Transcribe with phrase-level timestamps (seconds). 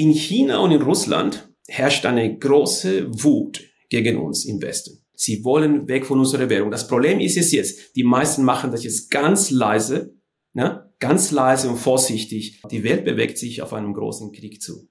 [0.00, 5.04] In China und in Russland herrscht eine große Wut gegen uns im Westen.
[5.12, 6.70] Sie wollen weg von unserer Währung.
[6.70, 10.14] Das Problem ist es jetzt, die meisten machen das jetzt ganz leise,
[10.52, 10.88] ne?
[11.00, 12.62] ganz leise und vorsichtig.
[12.70, 14.88] Die Welt bewegt sich auf einen großen Krieg zu.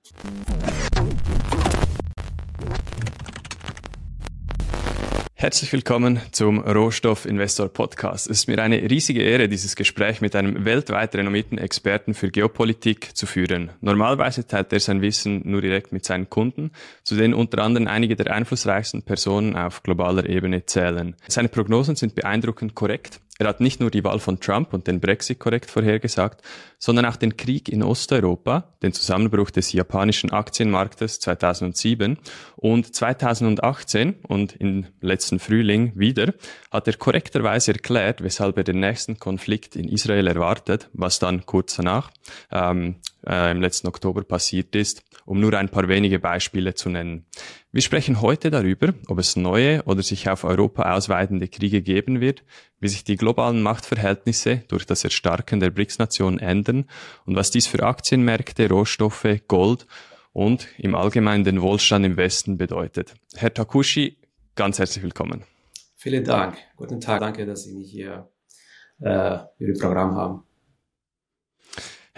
[5.39, 8.27] Herzlich willkommen zum Rohstoff Investor Podcast.
[8.27, 13.15] Es ist mir eine riesige Ehre, dieses Gespräch mit einem weltweit renommierten Experten für Geopolitik
[13.15, 13.69] zu führen.
[13.79, 16.71] Normalerweise teilt er sein Wissen nur direkt mit seinen Kunden,
[17.03, 21.15] zu denen unter anderem einige der einflussreichsten Personen auf globaler Ebene zählen.
[21.27, 24.99] Seine Prognosen sind beeindruckend korrekt er hat nicht nur die Wahl von Trump und den
[24.99, 26.41] Brexit korrekt vorhergesagt,
[26.79, 32.17] sondern auch den Krieg in Osteuropa, den Zusammenbruch des japanischen Aktienmarktes 2007
[32.55, 36.33] und 2018 und im letzten Frühling wieder
[36.71, 41.75] hat er korrekterweise erklärt, weshalb er den nächsten Konflikt in Israel erwartet, was dann kurz
[41.75, 42.11] danach
[42.51, 42.95] ähm,
[43.25, 47.25] äh, im letzten Oktober passiert ist, um nur ein paar wenige Beispiele zu nennen.
[47.77, 52.43] Wir sprechen heute darüber, ob es neue oder sich auf Europa ausweitende Kriege geben wird,
[52.79, 56.89] wie sich die globalen Machtverhältnisse durch das Erstarken der BRICS-Nationen ändern
[57.27, 59.85] und was dies für Aktienmärkte, Rohstoffe, Gold
[60.33, 63.13] und im Allgemeinen den Wohlstand im Westen bedeutet.
[63.35, 64.17] Herr Takushi,
[64.55, 65.43] ganz herzlich willkommen.
[65.97, 66.57] Vielen Dank.
[66.77, 67.19] Guten Tag.
[67.19, 68.27] Danke, dass Sie mich hier
[69.01, 70.43] äh, Ihr Programm haben.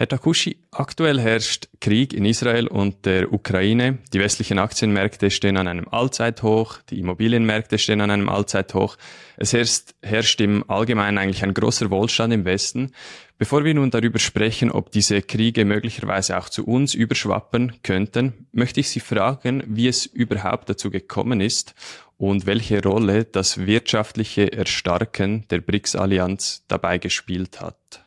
[0.00, 3.98] Herr Takushi, aktuell herrscht Krieg in Israel und der Ukraine.
[4.14, 8.96] Die westlichen Aktienmärkte stehen an einem Allzeithoch, die Immobilienmärkte stehen an einem Allzeithoch.
[9.36, 12.92] Es herrscht, herrscht im Allgemeinen eigentlich ein großer Wohlstand im Westen.
[13.36, 18.80] Bevor wir nun darüber sprechen, ob diese Kriege möglicherweise auch zu uns überschwappen könnten, möchte
[18.80, 21.74] ich Sie fragen, wie es überhaupt dazu gekommen ist
[22.16, 28.06] und welche Rolle das wirtschaftliche Erstarken der BRICS-Allianz dabei gespielt hat.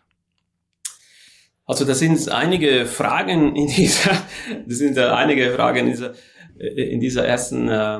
[1.65, 4.11] Also das sind einige Fragen in dieser,
[4.67, 6.13] das sind einige Fragen in dieser,
[6.57, 7.99] in dieser ersten, äh,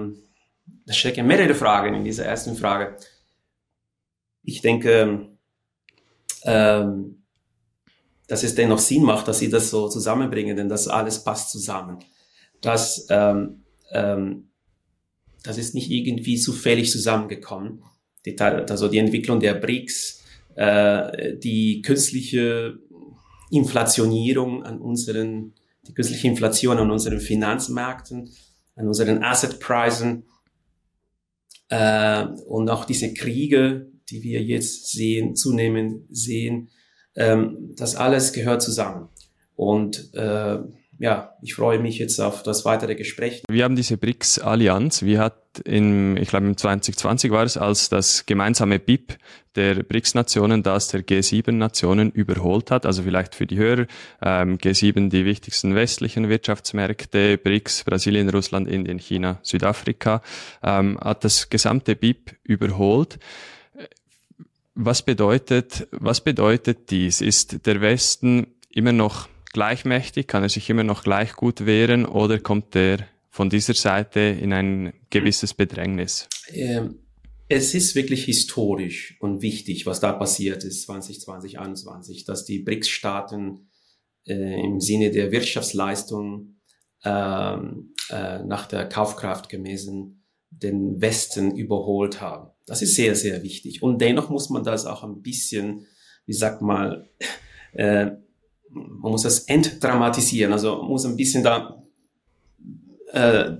[0.85, 2.97] da stecken mehrere Fragen in dieser ersten Frage.
[4.43, 5.29] Ich denke,
[6.43, 7.23] ähm,
[8.27, 11.99] dass es dennoch Sinn macht, dass sie das so zusammenbringen, denn das alles passt zusammen.
[12.61, 14.49] Das, ähm, ähm,
[15.43, 17.83] das ist nicht irgendwie zufällig zusammengekommen.
[18.25, 20.23] Die, also die Entwicklung der BRICS,
[20.55, 22.79] äh, die künstliche
[23.53, 25.53] Inflationierung an unseren,
[25.87, 28.29] die künstliche Inflation an unseren Finanzmärkten,
[28.75, 30.23] an unseren Assetpreisen
[31.69, 36.69] äh, und auch diese Kriege, die wir jetzt sehen, zunehmend sehen,
[37.15, 39.09] ähm, das alles gehört zusammen.
[39.55, 40.59] Und äh,
[41.03, 43.43] ja, ich freue mich jetzt auf das weitere Gespräch.
[43.49, 45.03] Wir haben diese BRICS-Allianz.
[45.03, 49.17] Wie hat in, ich glaube, im 2020 war es, als das gemeinsame BIP
[49.57, 52.85] der BRICS-Nationen das der G7-Nationen überholt hat.
[52.85, 53.85] Also vielleicht für die Hörer,
[54.21, 60.21] ähm, G7 die wichtigsten westlichen Wirtschaftsmärkte, BRICS, Brasilien, Russland, Indien, China, Südafrika,
[60.63, 63.19] ähm, hat das gesamte BIP überholt.
[64.73, 67.19] Was bedeutet, was bedeutet dies?
[67.19, 70.27] Ist der Westen immer noch gleichmächtig?
[70.27, 74.53] Kann er sich immer noch gleich gut wehren oder kommt er von dieser Seite in
[74.53, 76.27] ein gewisses Bedrängnis?
[76.49, 76.99] Ähm,
[77.47, 83.69] es ist wirklich historisch und wichtig, was da passiert ist 2020, 2021, dass die BRICS-Staaten
[84.25, 86.55] äh, im Sinne der Wirtschaftsleistung
[87.03, 87.55] äh,
[88.09, 92.51] äh, nach der Kaufkraft gemessen den Westen überholt haben.
[92.65, 93.81] Das ist sehr, sehr wichtig.
[93.81, 95.87] Und dennoch muss man das auch ein bisschen,
[96.25, 97.09] wie sagt mal,
[97.73, 98.11] äh,
[98.73, 101.83] man muss das entdramatisieren, also muss ein bisschen da
[103.11, 103.51] äh,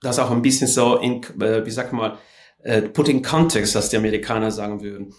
[0.00, 2.16] das auch ein bisschen so in, äh, wie sagt man,
[2.62, 5.14] äh, put in context, was die Amerikaner sagen würden.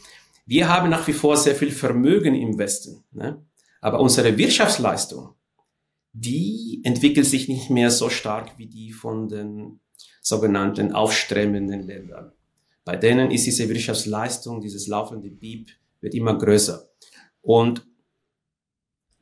[0.46, 3.44] Wir haben nach wie vor sehr viel Vermögen im Westen, ne?
[3.80, 5.36] aber unsere Wirtschaftsleistung,
[6.14, 9.80] die entwickelt sich nicht mehr so stark wie die von den
[10.22, 12.34] sogenannten aufstrebenden Ländern.
[12.84, 15.70] Bei denen ist diese Wirtschaftsleistung, dieses laufende BIP,
[16.02, 16.90] wird immer größer.
[17.42, 17.86] Und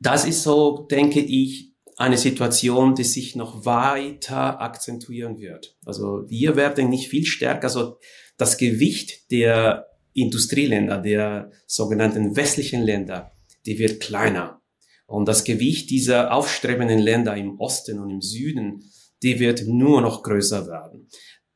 [0.00, 5.76] das ist so, denke ich, eine Situation, die sich noch weiter akzentuieren wird.
[5.84, 7.98] Also wir werden nicht viel stärker, also
[8.38, 13.32] das Gewicht der Industrieländer, der sogenannten westlichen Länder,
[13.66, 14.62] die wird kleiner.
[15.06, 18.84] Und das Gewicht dieser aufstrebenden Länder im Osten und im Süden,
[19.22, 21.08] die wird nur noch größer werden.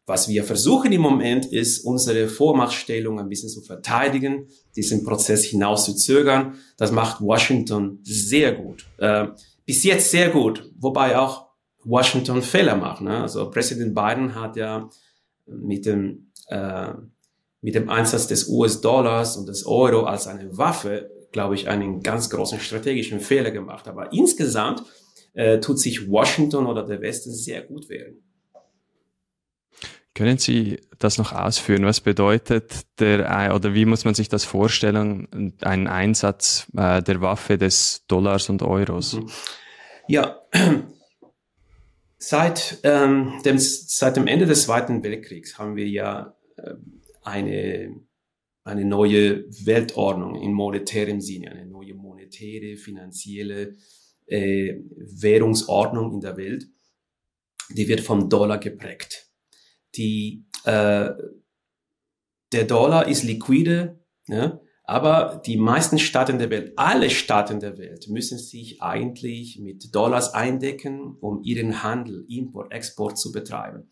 [0.07, 5.87] Was wir versuchen im Moment ist, unsere Vormachtstellung ein bisschen zu verteidigen, diesen Prozess hinaus
[5.87, 6.57] zu zögern.
[6.77, 8.85] Das macht Washington sehr gut.
[8.99, 9.29] Äh,
[9.65, 11.47] bis jetzt sehr gut, wobei auch
[11.85, 13.01] Washington Fehler macht.
[13.01, 13.23] Ne?
[13.23, 14.91] Also Präsident Biden hat ja
[15.47, 16.93] mit dem, äh,
[17.63, 22.29] mit dem Einsatz des US-Dollars und des Euro als eine Waffe, glaube ich, einen ganz
[22.29, 23.89] großen strategischen Fehler gemacht.
[23.89, 24.83] Aber insgesamt
[25.33, 28.24] äh, tut sich Washington oder der Westen sehr gut wehren.
[30.15, 31.85] Können Sie das noch ausführen?
[31.85, 37.59] Was bedeutet der, oder wie muss man sich das vorstellen, ein Einsatz äh, der Waffe
[37.59, 39.15] des Dollars und Euros?
[39.15, 39.29] Mhm.
[40.07, 40.41] Ja,
[42.19, 46.75] seit, ähm, dem, seit dem Ende des Zweiten Weltkriegs haben wir ja äh,
[47.23, 47.97] eine,
[48.63, 53.75] eine neue Weltordnung in monetärem Sinne, eine neue monetäre, finanzielle
[54.27, 56.69] äh, Währungsordnung in der Welt.
[57.71, 59.24] Die wird vom Dollar geprägt
[59.97, 61.11] die, äh,
[62.53, 64.61] der Dollar ist liquide, ne?
[64.85, 70.35] aber die meisten Staaten der Welt, alle Staaten der Welt müssen sich eigentlich mit Dollars
[70.35, 73.89] eindecken, um ihren Handel, Import, Export zu betreiben.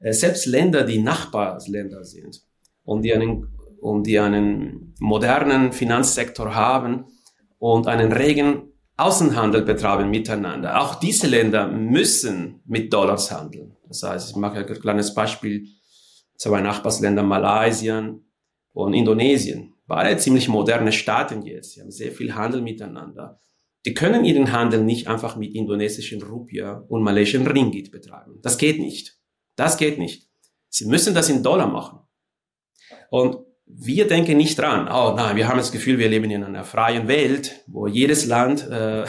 [0.00, 2.42] Äh, selbst Länder, die Nachbarländer sind
[2.84, 3.48] und die einen,
[3.80, 7.06] und die einen modernen Finanzsektor haben
[7.58, 10.80] und einen regen Außenhandel betreiben miteinander.
[10.80, 13.76] Auch diese Länder müssen mit Dollars handeln.
[13.92, 15.68] Das heißt, ich mache ein kleines Beispiel,
[16.36, 18.14] zwei Nachbarsländer, Malaysia
[18.72, 19.74] und Indonesien.
[19.86, 21.72] Beide ziemlich moderne Staaten jetzt.
[21.72, 23.40] Sie haben sehr viel Handel miteinander.
[23.84, 28.38] Die können ihren Handel nicht einfach mit indonesischen Rupia und malaysischen Ringgit betreiben.
[28.42, 29.18] Das geht nicht.
[29.56, 30.28] Das geht nicht.
[30.68, 31.98] Sie müssen das in Dollar machen.
[33.10, 36.64] Und wir denken nicht dran, oh nein, wir haben das Gefühl, wir leben in einer
[36.64, 39.04] freien Welt, wo jedes Land äh,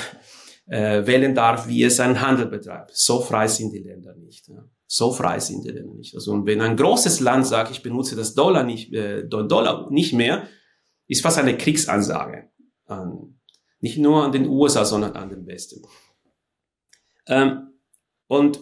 [0.65, 2.91] äh, wählen darf, wie es seinen Handel betreibt.
[2.93, 4.47] So frei sind die Länder nicht.
[4.47, 4.63] Ja.
[4.87, 6.15] So frei sind die Länder nicht.
[6.15, 10.13] Also und wenn ein großes Land sagt, ich benutze das Dollar nicht, äh, Dollar nicht
[10.13, 10.47] mehr,
[11.07, 12.49] ist fast eine Kriegsansage.
[12.85, 13.39] An,
[13.79, 15.81] nicht nur an den USA, sondern an den Westen.
[17.27, 17.73] Ähm,
[18.27, 18.59] und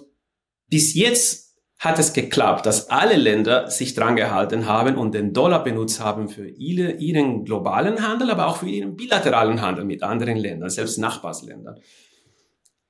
[0.68, 1.50] bis jetzt
[1.81, 6.29] hat es geklappt, dass alle Länder sich dran gehalten haben und den Dollar benutzt haben
[6.29, 10.99] für ihre, ihren globalen Handel, aber auch für ihren bilateralen Handel mit anderen Ländern, selbst
[10.99, 11.79] Nachbarsländern.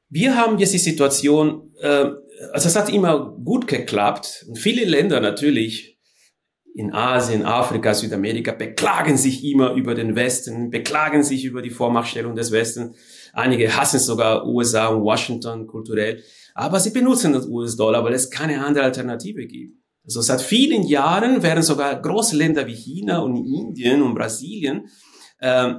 [0.10, 2.08] Wir haben jetzt die Situation, äh,
[2.52, 5.98] also es hat immer gut geklappt und viele Länder natürlich
[6.74, 12.36] in Asien, Afrika, Südamerika beklagen sich immer über den Westen, beklagen sich über die Vormachtstellung
[12.36, 12.98] des Westens.
[13.34, 16.24] Einige hassen sogar USA und Washington kulturell.
[16.54, 19.78] Aber sie benutzen das US-Dollar, weil es keine andere Alternative gibt.
[20.04, 24.88] Also seit vielen Jahren werden sogar große Länder wie China und Indien und Brasilien,
[25.40, 25.74] äh,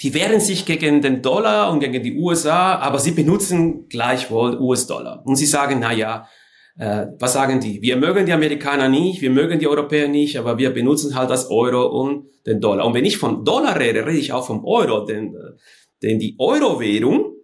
[0.00, 5.24] die wehren sich gegen den Dollar und gegen die USA, aber sie benutzen gleichwohl US-Dollar.
[5.24, 6.26] Und sie sagen, na ja,
[6.78, 7.82] äh, was sagen die?
[7.82, 11.50] Wir mögen die Amerikaner nicht, wir mögen die Europäer nicht, aber wir benutzen halt das
[11.50, 12.86] Euro und den Dollar.
[12.86, 15.58] Und wenn ich von Dollar rede, rede ich auch vom Euro, denn, äh,
[16.02, 17.36] denn die Euro-Währung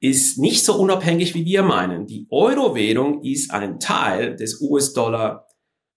[0.00, 2.06] ist nicht so unabhängig, wie wir meinen.
[2.06, 5.46] Die Euro-Währung ist ein Teil des US-Dollar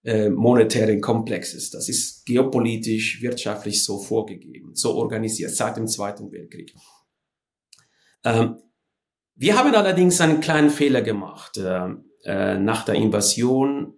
[0.02, 1.70] äh, monetären Komplexes.
[1.70, 6.74] Das ist geopolitisch, wirtschaftlich so vorgegeben, so organisiert seit dem Zweiten Weltkrieg.
[8.24, 8.56] Ähm,
[9.34, 11.58] wir haben allerdings einen kleinen Fehler gemacht.
[11.58, 11.90] Äh,
[12.24, 13.94] äh, nach der Invasion,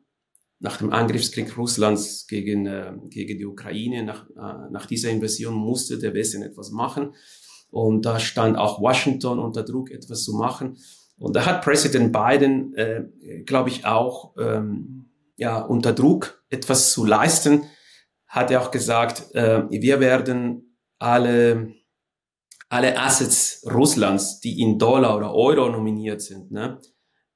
[0.59, 5.99] nach dem Angriffskrieg Russlands gegen, äh, gegen die Ukraine, nach, äh, nach dieser Invasion musste
[5.99, 7.15] der Westen etwas machen.
[7.71, 10.77] Und da stand auch Washington unter Druck, etwas zu machen.
[11.19, 13.05] Und da hat Präsident Biden, äh,
[13.45, 17.65] glaube ich, auch ähm, ja, unter Druck etwas zu leisten,
[18.27, 21.75] hat er auch gesagt, äh, wir werden alle,
[22.69, 26.81] alle Assets Russlands, die in Dollar oder Euro nominiert sind, ne,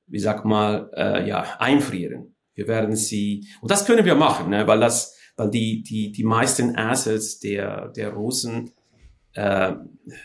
[0.06, 2.36] wie sag mal, äh, ja, einfrieren.
[2.54, 6.24] Wir werden sie, und das können wir machen, ne, weil das, weil die, die, die
[6.24, 8.72] meisten Assets der, der Russen
[9.34, 9.72] äh,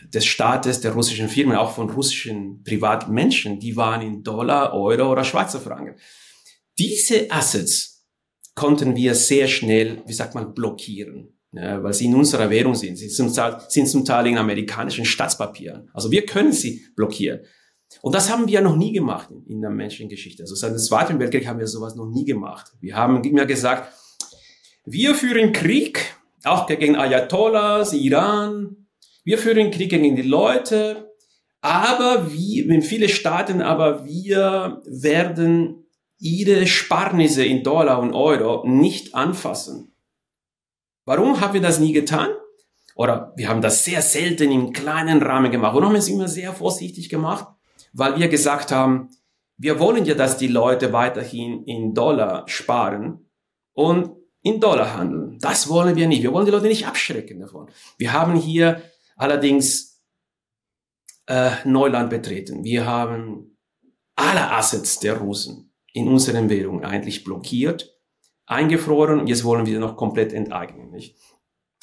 [0.08, 5.24] des Staates, der russischen Firmen, auch von russischen Privatmenschen, die waren in Dollar, Euro oder
[5.24, 5.96] Schweizer Franken.
[6.78, 8.06] Diese Assets
[8.54, 12.96] konnten wir sehr schnell, wie sagt man, blockieren, ja, weil sie in unserer Währung sind.
[12.96, 15.90] Sie sind zum, Teil, sind zum Teil in amerikanischen Staatspapieren.
[15.92, 17.40] Also wir können sie blockieren.
[18.00, 20.42] Und das haben wir noch nie gemacht in der Menschengeschichte.
[20.42, 22.72] Also seit dem Zweiten Weltkrieg haben wir sowas noch nie gemacht.
[22.80, 23.92] Wir haben immer gesagt,
[24.84, 28.88] wir führen Krieg, auch gegen Ayatollahs, Iran,
[29.24, 31.12] wir führen Krieg gegen die Leute,
[31.60, 35.86] aber wie, in viele Staaten, aber wir werden
[36.18, 39.94] ihre Sparnisse in Dollar und Euro nicht anfassen.
[41.04, 42.30] Warum haben wir das nie getan?
[42.94, 45.74] Oder wir haben das sehr selten im kleinen Rahmen gemacht.
[45.74, 47.46] Warum haben wir es immer sehr vorsichtig gemacht?
[47.92, 49.10] Weil wir gesagt haben,
[49.56, 53.30] wir wollen ja, dass die Leute weiterhin in Dollar sparen
[53.72, 54.10] und
[54.42, 55.38] in Dollar handeln.
[55.40, 56.22] Das wollen wir nicht.
[56.22, 57.70] Wir wollen die Leute nicht abschrecken davon.
[57.96, 58.82] Wir haben hier
[59.16, 60.02] allerdings
[61.26, 62.64] äh, Neuland betreten.
[62.64, 63.56] Wir haben
[64.16, 67.94] alle Assets der Russen in unseren Währungen eigentlich blockiert,
[68.46, 70.90] eingefroren jetzt wollen wir noch komplett enteignen.
[70.90, 71.16] Nicht?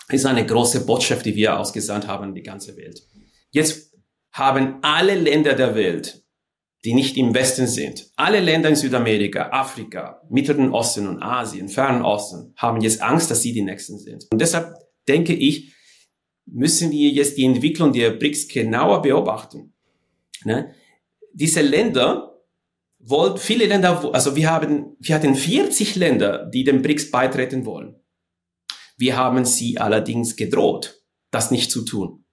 [0.08, 3.04] Das ist eine große Botschaft, die wir ausgesandt haben in die ganze Welt.
[3.52, 3.89] Jetzt
[4.32, 6.24] haben alle Länder der Welt,
[6.86, 12.04] die nicht im Westen sind, alle Länder in Südamerika, Afrika, Mittleren Osten und Asien, Fernen
[12.04, 14.28] Osten, haben jetzt Angst, dass sie die Nächsten sind.
[14.32, 14.76] Und deshalb
[15.08, 15.74] denke ich,
[16.46, 19.74] müssen wir jetzt die Entwicklung der BRICS genauer beobachten.
[20.46, 20.74] Ne?
[21.34, 22.42] Diese Länder
[23.00, 27.96] wollen, viele Länder, also wir haben, wir hatten 40 Länder, die dem BRICS beitreten wollen.
[28.98, 32.26] Wir haben sie allerdings gedroht, das nicht zu tun.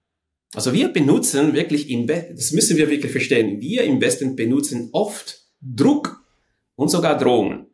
[0.57, 5.39] Also wir benutzen wirklich, im das müssen wir wirklich verstehen, wir im Westen benutzen oft
[5.61, 6.25] Druck
[6.73, 7.67] und sogar Drohungen.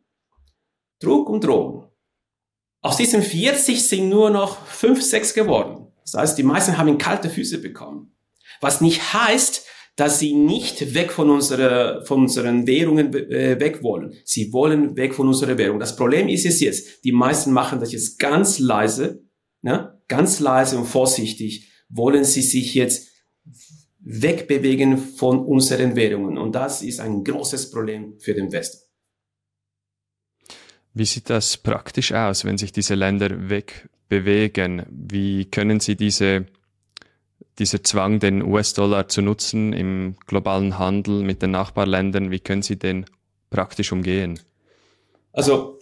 [1.00, 1.88] Druck und Drohungen.
[2.82, 5.86] Aus diesen 40 sind nur noch 5, 6 geworden.
[6.02, 8.14] Das heißt, die meisten haben kalte Füße bekommen.
[8.60, 9.64] Was nicht heißt,
[9.96, 14.12] dass sie nicht weg von, unserer, von unseren Währungen äh, weg wollen.
[14.26, 15.78] Sie wollen weg von unserer Währung.
[15.78, 19.24] Das Problem ist es jetzt, die meisten machen das jetzt ganz leise,
[19.62, 19.98] ne?
[20.06, 23.08] ganz leise und vorsichtig, wollen sie sich jetzt
[24.00, 26.38] wegbewegen von unseren Währungen.
[26.38, 28.82] Und das ist ein großes Problem für den Westen.
[30.92, 34.86] Wie sieht das praktisch aus, wenn sich diese Länder wegbewegen?
[34.90, 36.46] Wie können sie diese
[37.58, 42.76] dieser Zwang, den US-Dollar zu nutzen im globalen Handel mit den Nachbarländern, wie können Sie
[42.76, 43.06] den
[43.50, 44.40] praktisch umgehen?
[45.32, 45.78] Also,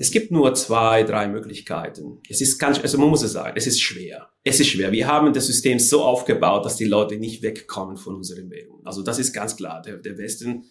[0.00, 2.22] es gibt nur zwei, drei Möglichkeiten.
[2.26, 4.30] Es ist ganz, also man muss es sagen, es ist schwer.
[4.42, 4.92] Es ist schwer.
[4.92, 8.86] Wir haben das System so aufgebaut, dass die Leute nicht wegkommen von unseren Währungen.
[8.86, 9.82] Also das ist ganz klar.
[9.82, 10.64] Der, der Westen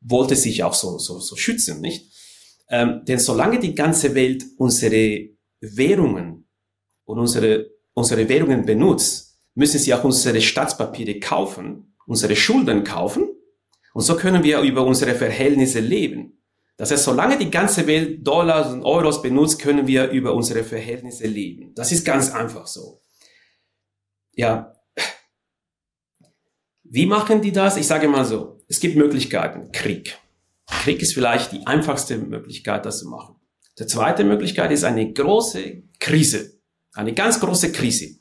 [0.00, 2.10] wollte sich auch so, so, so schützen, nicht?
[2.70, 5.28] Ähm, denn solange die ganze Welt unsere
[5.60, 6.48] Währungen
[7.04, 13.28] und unsere, unsere Währungen benutzt, müssen sie auch unsere Staatspapiere kaufen, unsere Schulden kaufen.
[13.92, 16.41] Und so können wir über unsere Verhältnisse leben.
[16.76, 21.26] Das heißt, solange die ganze Welt Dollars und Euros benutzt, können wir über unsere Verhältnisse
[21.26, 21.72] leben.
[21.74, 23.00] Das ist ganz einfach so.
[24.34, 24.74] Ja.
[26.82, 27.76] Wie machen die das?
[27.76, 29.70] Ich sage mal so, es gibt Möglichkeiten.
[29.72, 30.18] Krieg.
[30.66, 33.36] Krieg ist vielleicht die einfachste Möglichkeit, das zu machen.
[33.78, 36.60] Die zweite Möglichkeit ist eine große Krise.
[36.92, 38.16] Eine ganz große Krise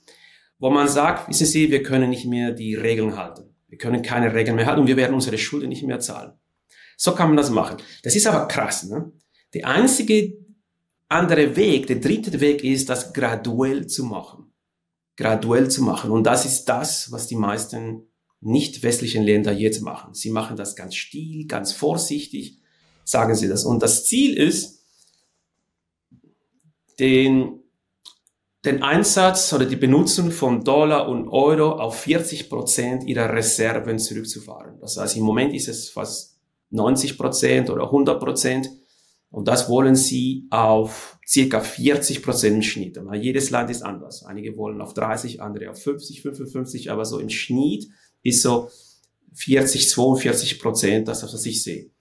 [0.61, 3.55] wo man sagt, wissen Sie, wir können nicht mehr die Regeln halten.
[3.67, 6.33] Wir können keine Regeln mehr halten und wir werden unsere Schulden nicht mehr zahlen.
[7.01, 7.77] So kann man das machen.
[8.03, 8.83] Das ist aber krass.
[8.83, 9.11] Ne?
[9.55, 10.37] Der einzige
[11.07, 14.53] andere Weg, der dritte Weg ist, das graduell zu machen.
[15.17, 16.11] Graduell zu machen.
[16.11, 18.03] Und das ist das, was die meisten
[18.39, 20.13] nicht westlichen Länder jetzt machen.
[20.13, 22.59] Sie machen das ganz still, ganz vorsichtig,
[23.03, 23.65] sagen sie das.
[23.65, 24.85] Und das Ziel ist,
[26.99, 27.63] den
[28.63, 34.79] den Einsatz oder die Benutzung von Dollar und Euro auf 40 Prozent ihrer Reserven zurückzufahren.
[34.79, 36.30] Das heißt, im Moment ist es fast
[36.71, 38.69] 90 Prozent oder 100 Prozent.
[39.29, 42.99] Und das wollen sie auf circa 40 Prozent im Schnitt.
[43.13, 44.25] Jedes Land ist anders.
[44.25, 47.87] Einige wollen auf 30, andere auf 50, 55, aber so im Schnitt
[48.23, 48.69] ist so
[49.33, 51.91] 40, 42 Prozent, das, was ich sehe.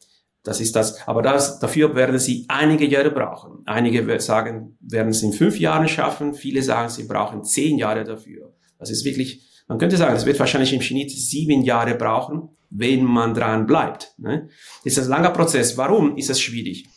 [0.43, 1.07] Das ist das.
[1.07, 3.63] Aber das, dafür werden sie einige Jahre brauchen.
[3.67, 6.35] Einige sagen, werden es in fünf Jahren schaffen.
[6.35, 8.55] Viele sagen, sie brauchen zehn Jahre dafür.
[8.79, 13.05] Das ist wirklich, man könnte sagen, es wird wahrscheinlich im Schnitt sieben Jahre brauchen, wenn
[13.05, 14.13] man dran bleibt.
[14.19, 14.49] Ne?
[14.83, 15.77] Das ist ein langer Prozess.
[15.77, 16.89] Warum ist das schwierig?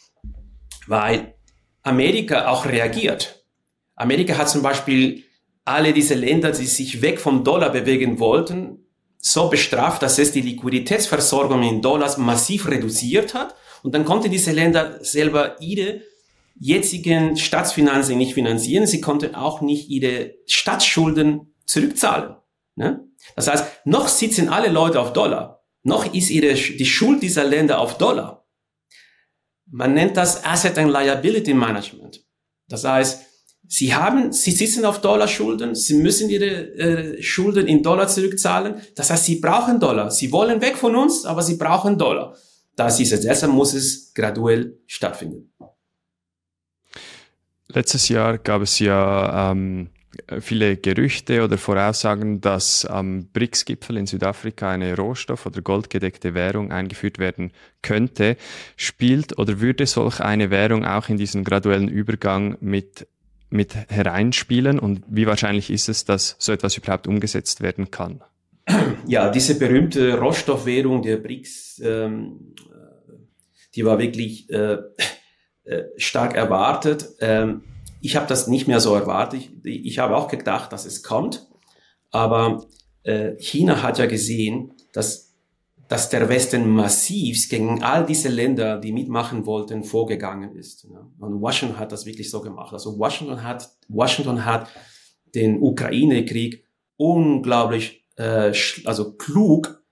[0.88, 1.36] Weil
[1.84, 3.46] Amerika auch reagiert.
[3.96, 5.24] Amerika hat zum Beispiel
[5.64, 8.80] alle diese Länder, die sich weg vom Dollar bewegen wollten,
[9.20, 13.54] so bestraft, dass es die Liquiditätsversorgung in Dollars massiv reduziert hat.
[13.84, 16.02] Und dann konnten diese Länder selber ihre
[16.60, 18.88] jetzigen Staatsfinanzen nicht finanzieren.
[18.88, 22.38] Sie konnten auch nicht ihre Staatsschulden zurückzahlen.
[22.76, 23.08] Ne?
[23.36, 25.64] Das heißt, noch sitzen alle Leute auf Dollar.
[25.84, 28.46] Noch ist ihre, die Schuld dieser Länder auf Dollar.
[29.66, 32.26] Man nennt das Asset and Liability Management.
[32.68, 33.26] Das heißt,
[33.66, 38.76] Sie haben, sie sitzen auf Dollarschulden, sie müssen ihre äh, Schulden in Dollar zurückzahlen.
[38.96, 40.12] Das heißt, sie brauchen Dollar.
[40.12, 42.36] Sie wollen weg von uns, aber sie brauchen Dollar.
[42.76, 43.22] Das ist es.
[43.22, 45.54] Deshalb muss es graduell stattfinden.
[47.70, 49.90] Letztes Jahr gab es ja ähm,
[50.40, 57.20] viele Gerüchte oder Voraussagen, dass am BRICS-Gipfel in Südafrika eine Rohstoff- oder goldgedeckte Währung eingeführt
[57.20, 57.52] werden
[57.82, 58.38] könnte.
[58.76, 63.08] Spielt oder würde solch eine Währung auch in diesen graduellen Übergang mit
[63.50, 68.24] mit hereinspielen und wie wahrscheinlich ist es, dass so etwas überhaupt umgesetzt werden kann?
[69.06, 72.56] Ja, diese berühmte Rohstoffwährung der BRICS, ähm,
[73.76, 74.78] die war wirklich äh,
[75.66, 77.10] äh, stark erwartet.
[77.20, 77.64] Ähm,
[78.04, 79.50] ich habe das nicht mehr so erwartet.
[79.64, 81.48] Ich, ich habe auch gedacht, dass es kommt,
[82.12, 82.66] aber
[83.04, 85.34] äh, China hat ja gesehen, dass
[85.90, 90.88] dass der Westen massiv gegen all diese Länder, die mitmachen wollten, vorgegangen ist.
[91.20, 92.74] Und Washington hat das wirklich so gemacht.
[92.74, 94.70] Also Washington hat, Washington hat
[95.36, 96.66] den Ukraine-Krieg
[96.98, 98.54] unglaublich äh,
[98.86, 99.84] also klug,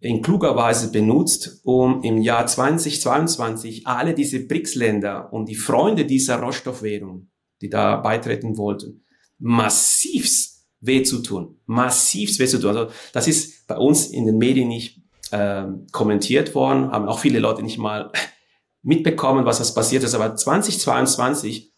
[0.00, 6.40] in kluger Weise benutzt, um im Jahr 2022 alle diese BRICS-Länder und die Freunde dieser
[6.40, 7.30] Rohstoffwährung,
[7.60, 9.04] die da beitreten wollten,
[9.38, 11.60] massivst weh zu tun.
[11.66, 12.76] Massivst weh zu tun.
[12.76, 17.38] Also das ist bei uns in den Medien nicht äh, kommentiert worden, haben auch viele
[17.38, 18.12] Leute nicht mal
[18.82, 20.14] mitbekommen, was das passiert ist.
[20.14, 21.72] Aber 2022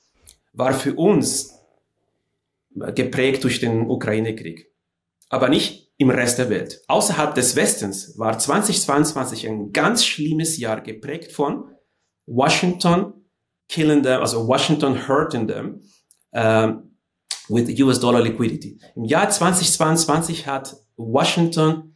[0.52, 1.54] war für uns
[2.94, 4.70] geprägt durch den Ukraine-Krieg.
[5.30, 6.82] Aber nicht im Rest der Welt.
[6.86, 11.64] Außerhalb des Westens war 2022 ein ganz schlimmes Jahr geprägt von
[12.26, 13.17] Washington
[13.68, 15.80] killing them, also Washington hurting them
[16.32, 16.90] um,
[17.48, 18.78] with US dollar liquidity.
[18.96, 21.94] Im Jahr 2022 hat Washington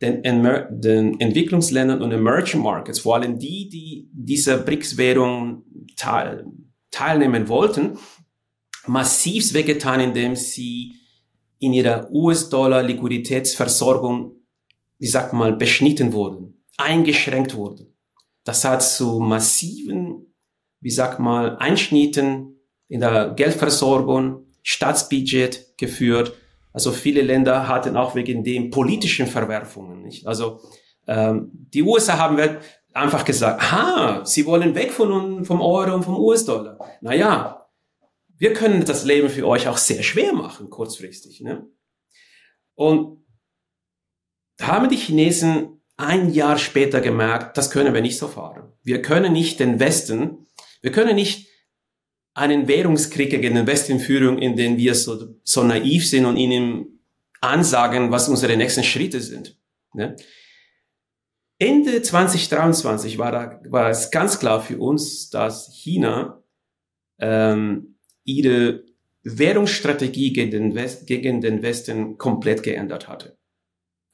[0.00, 0.22] den,
[0.70, 5.64] den Entwicklungsländern und Emerging Markets, vor allem die, die dieser BRICS-Währung
[5.96, 6.46] teil,
[6.90, 7.98] teilnehmen wollten,
[8.86, 10.96] massiv wehgetan, indem sie
[11.58, 14.32] in ihrer US-Dollar-Liquiditätsversorgung,
[14.98, 17.96] wie sagt man, beschnitten wurden, eingeschränkt wurden.
[18.44, 20.33] Das hat zu massiven,
[20.84, 26.34] wie sagt man, Einschnitten in der Geldversorgung, Staatsbudget geführt.
[26.74, 30.02] Also viele Länder hatten auch wegen den politischen Verwerfungen.
[30.02, 30.26] Nicht?
[30.26, 30.60] Also
[31.06, 32.38] ähm, die USA haben
[32.92, 36.78] einfach gesagt, ha, sie wollen weg von vom Euro und vom US-Dollar.
[37.00, 37.66] Naja,
[38.36, 41.40] wir können das Leben für euch auch sehr schwer machen, kurzfristig.
[41.40, 41.66] Ne?
[42.74, 43.24] Und
[44.58, 48.70] da haben die Chinesen ein Jahr später gemerkt, das können wir nicht so fahren.
[48.82, 50.43] Wir können nicht den Westen,
[50.84, 51.48] wir können nicht
[52.34, 57.00] einen Währungskrieg gegen den Westen führen, in dem wir so, so naiv sind und ihnen
[57.40, 59.58] ansagen, was unsere nächsten Schritte sind.
[59.94, 60.14] Ne?
[61.58, 66.42] Ende 2023 war, da, war es ganz klar für uns, dass China
[67.18, 68.84] ähm, ihre
[69.22, 73.38] Währungsstrategie gegen den, West, gegen den Westen komplett geändert hatte.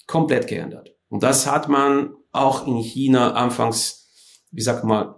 [0.07, 0.95] Komplett geändert.
[1.09, 5.17] Und das hat man auch in China anfangs, wie sagt man,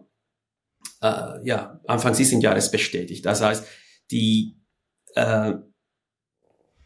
[1.02, 3.26] äh, ja, anfangs diesen Jahres bestätigt.
[3.26, 3.66] Das heißt,
[4.10, 4.56] die,
[5.14, 5.52] äh,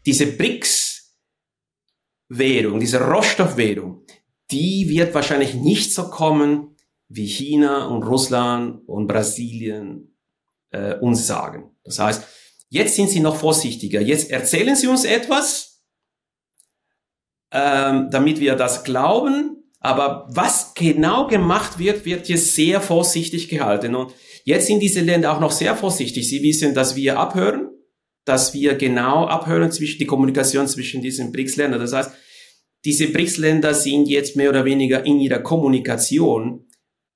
[0.05, 4.05] diese BRICS-Währung, diese Rohstoffwährung,
[4.51, 6.77] die wird wahrscheinlich nicht so kommen,
[7.09, 10.17] wie China und Russland und Brasilien
[10.71, 11.77] äh, uns sagen.
[11.85, 12.25] Das heißt,
[12.69, 14.01] jetzt sind sie noch vorsichtiger.
[14.01, 15.85] Jetzt erzählen sie uns etwas,
[17.53, 19.56] ähm, damit wir das glauben.
[19.87, 23.95] Aber was genau gemacht wird, wird hier sehr vorsichtig gehalten.
[23.95, 24.13] Und
[24.45, 26.29] jetzt sind diese Länder auch noch sehr vorsichtig.
[26.29, 27.69] Sie wissen, dass wir abhören,
[28.25, 31.79] dass wir genau abhören zwischen die Kommunikation zwischen diesen BRICS-Ländern.
[31.79, 32.11] Das heißt,
[32.85, 36.67] diese BRICS-Länder sind jetzt mehr oder weniger in ihrer Kommunikation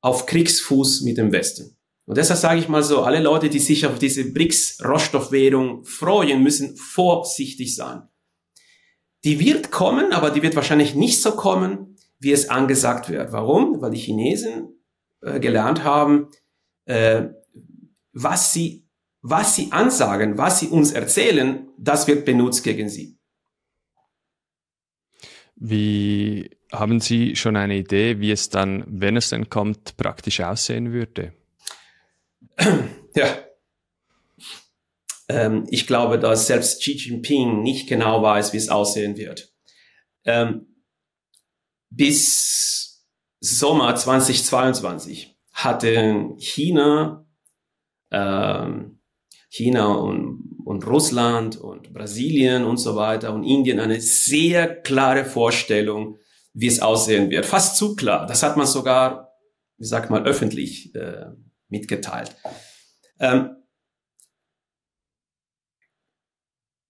[0.01, 1.77] auf Kriegsfuß mit dem Westen.
[2.07, 6.77] Und deshalb sage ich mal so, alle Leute, die sich auf diese BRICS-Rohstoffwährung freuen, müssen
[6.77, 8.03] vorsichtig sein.
[9.25, 11.90] Die wird kommen, aber die wird wahrscheinlich nicht so kommen,
[12.21, 13.33] wie es angesagt wird.
[13.33, 13.81] Warum?
[13.81, 14.81] Weil die Chinesen
[15.23, 16.29] äh, gelernt haben,
[16.85, 17.29] äh,
[18.13, 18.87] was sie,
[19.23, 23.19] was sie ansagen, was sie uns erzählen, das wird benutzt gegen sie.
[25.57, 30.93] Wie haben Sie schon eine Idee, wie es dann, wenn es denn kommt, praktisch aussehen
[30.93, 31.35] würde?
[33.15, 33.27] ja.
[35.29, 39.53] Ähm, ich glaube, dass selbst Xi Jinping nicht genau weiß, wie es aussehen wird.
[40.25, 40.70] Ähm,
[41.91, 43.05] bis
[43.41, 47.27] Sommer 2022 hatte China,
[48.11, 49.01] ähm,
[49.49, 56.19] China und, und Russland und Brasilien und so weiter und Indien eine sehr klare Vorstellung,
[56.53, 57.47] wie es aussehen wird.
[57.47, 58.27] Fast zu klar.
[58.27, 59.33] Das hat man sogar,
[59.77, 61.27] wie sagt man, öffentlich äh,
[61.69, 62.37] mitgeteilt.
[63.19, 63.57] Ähm,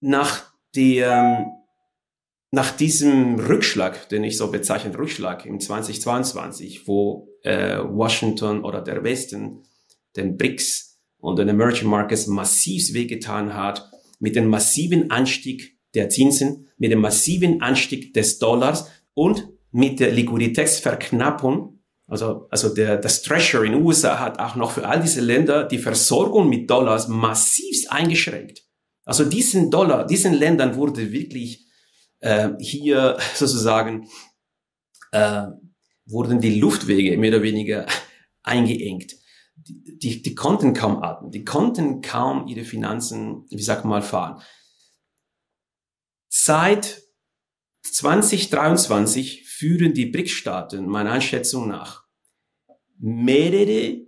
[0.01, 1.51] nach dem,
[2.51, 9.03] nach diesem Rückschlag, den ich so bezeichne, Rückschlag im 2022, wo äh, Washington oder der
[9.03, 9.63] Westen
[10.15, 16.67] den BRICS und den Emerging Markets massiv wehgetan hat, mit dem massiven Anstieg der Zinsen,
[16.77, 23.67] mit dem massiven Anstieg des Dollars und mit der Liquiditätsverknappung also, also der, das Treasury
[23.67, 27.85] in den USA hat auch noch für all diese Länder die Versorgung mit Dollars massiv
[27.89, 28.63] eingeschränkt.
[29.05, 31.70] Also diesen Dollar, diesen Ländern wurde wirklich
[32.21, 34.07] äh, hier sozusagen
[35.11, 35.47] äh,
[36.05, 37.85] wurden die Luftwege mehr oder weniger
[38.43, 39.15] eingeengt.
[39.55, 44.01] Die, die, die konnten kaum atmen, die konnten kaum ihre Finanzen, wie sagt man mal,
[44.01, 44.41] fahren.
[46.29, 47.03] Seit
[47.83, 52.05] 2023 führen die BRICS-Staaten meiner Einschätzung nach
[52.97, 54.07] mehrere,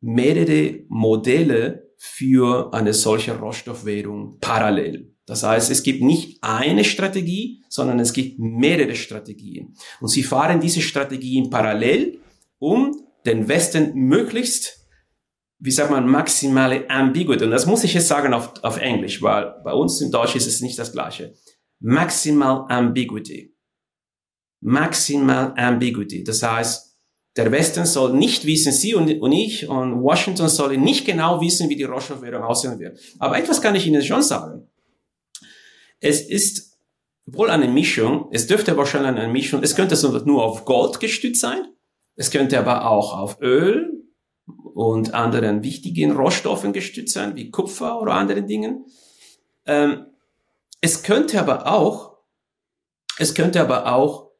[0.00, 5.11] mehrere Modelle für eine solche Rohstoffwährung parallel.
[5.26, 9.74] Das heißt, es gibt nicht eine Strategie, sondern es gibt mehrere Strategien.
[10.00, 12.20] Und sie fahren diese Strategien parallel,
[12.58, 14.88] um den Westen möglichst,
[15.58, 17.44] wie sagt man, maximale Ambiguity.
[17.44, 20.48] Und das muss ich jetzt sagen auf, auf Englisch, weil bei uns in Deutsch ist
[20.48, 21.34] es nicht das Gleiche.
[21.78, 23.56] Maximal Ambiguity.
[24.60, 26.24] Maximal Ambiguity.
[26.24, 26.92] Das heißt,
[27.36, 31.68] der Westen soll nicht wissen, Sie und, und ich und Washington soll nicht genau wissen,
[31.68, 32.98] wie die Rohstoffwährung aussehen wird.
[33.18, 34.68] Aber etwas kann ich Ihnen schon sagen.
[36.02, 36.76] Es ist
[37.26, 41.64] wohl eine Mischung, es dürfte wahrscheinlich eine Mischung, es könnte nur auf Gold gestützt sein,
[42.16, 44.04] es könnte aber auch auf Öl
[44.74, 48.84] und anderen wichtigen Rohstoffen gestützt sein, wie Kupfer oder anderen Dingen.
[49.64, 50.06] Ähm,
[50.80, 52.18] es könnte aber auch,
[53.18, 54.32] es könnte aber auch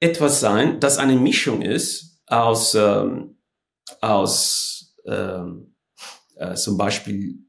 [0.00, 3.36] etwas sein, das eine Mischung ist aus, ähm,
[4.00, 5.74] aus ähm,
[6.36, 7.40] äh, zum Beispiel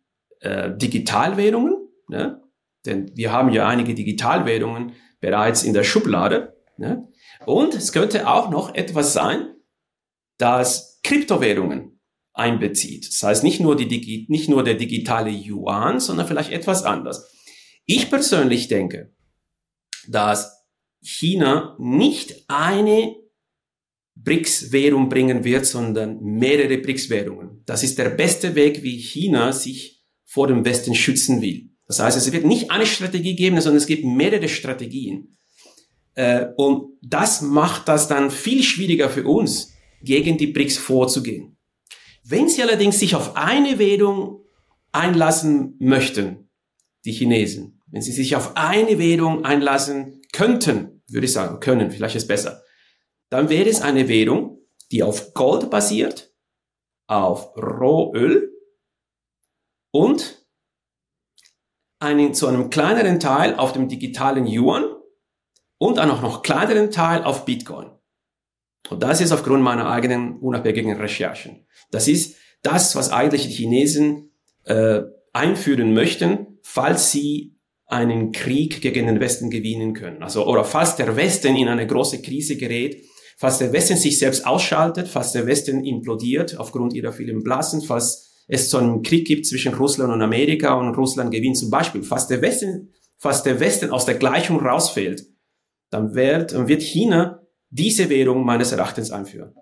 [0.41, 2.40] äh, Digitalwährungen, ne?
[2.85, 6.55] Denn wir haben ja einige Digitalwährungen bereits in der Schublade.
[6.77, 7.07] Ne?
[7.45, 9.55] Und es könnte auch noch etwas sein,
[10.37, 11.99] das Kryptowährungen
[12.33, 13.07] einbezieht.
[13.07, 17.29] Das heißt nicht nur, die, nicht nur der digitale Yuan, sondern vielleicht etwas anders.
[17.85, 19.13] Ich persönlich denke,
[20.07, 20.65] dass
[21.01, 23.15] China nicht eine
[24.15, 27.63] BRICS-Währung bringen wird, sondern mehrere BRICS-Währungen.
[27.65, 31.70] Das ist der beste Weg, wie China sich vor dem Westen schützen will.
[31.91, 35.37] Das heißt, es wird nicht eine Strategie geben, sondern es gibt mehrere Strategien.
[36.13, 41.57] Äh, und das macht das dann viel schwieriger für uns, gegen die BRICS vorzugehen.
[42.23, 44.45] Wenn Sie allerdings sich auf eine Währung
[44.93, 46.49] einlassen möchten,
[47.03, 52.15] die Chinesen, wenn Sie sich auf eine Währung einlassen könnten, würde ich sagen, können, vielleicht
[52.15, 52.63] ist besser,
[53.29, 54.59] dann wäre es eine Währung,
[54.93, 56.33] die auf Gold basiert,
[57.07, 58.49] auf Rohöl
[59.91, 60.40] und
[62.01, 64.83] einen, zu einem kleineren Teil auf dem digitalen Yuan
[65.77, 67.91] und dann auch noch kleineren Teil auf Bitcoin.
[68.89, 71.67] Und das ist aufgrund meiner eigenen unabhängigen Recherchen.
[71.91, 74.31] Das ist das, was eigentlich die Chinesen
[74.65, 80.23] äh, einführen möchten, falls sie einen Krieg gegen den Westen gewinnen können.
[80.23, 83.03] Also, oder falls der Westen in eine große Krise gerät,
[83.37, 88.30] falls der Westen sich selbst ausschaltet, falls der Westen implodiert aufgrund ihrer vielen Blasen, falls
[88.51, 92.29] es so einen Krieg gibt zwischen Russland und Amerika und Russland gewinnt zum Beispiel, fast
[92.29, 95.25] der Westen, fast der Westen aus der Gleichung rausfällt,
[95.89, 99.53] dann wird, wird China diese Währung meines Erachtens einführen.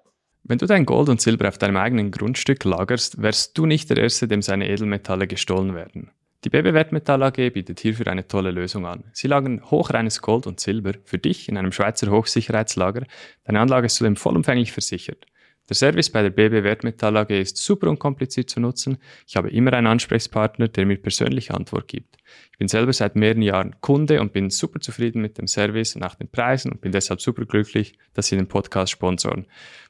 [0.43, 3.97] Wenn du dein Gold und Silber auf deinem eigenen Grundstück lagerst, wärst du nicht der
[3.97, 6.09] Erste, dem seine Edelmetalle gestohlen werden.
[6.43, 9.03] Die BB Wertmetall AG bietet hierfür eine tolle Lösung an.
[9.13, 13.03] Sie lagern hochreines Gold und Silber für dich in einem Schweizer Hochsicherheitslager.
[13.43, 15.27] Deine Anlage ist zudem vollumfänglich versichert.
[15.69, 18.97] Der Service bei der BB Wertmetall AG ist super unkompliziert zu nutzen.
[19.27, 22.17] Ich habe immer einen Ansprechpartner, der mir persönliche Antwort gibt.
[22.51, 26.03] Ich bin selber seit mehreren Jahren Kunde und bin super zufrieden mit dem Service und
[26.03, 29.45] auch den Preisen und bin deshalb super glücklich, dass Sie den Podcast sponsoren.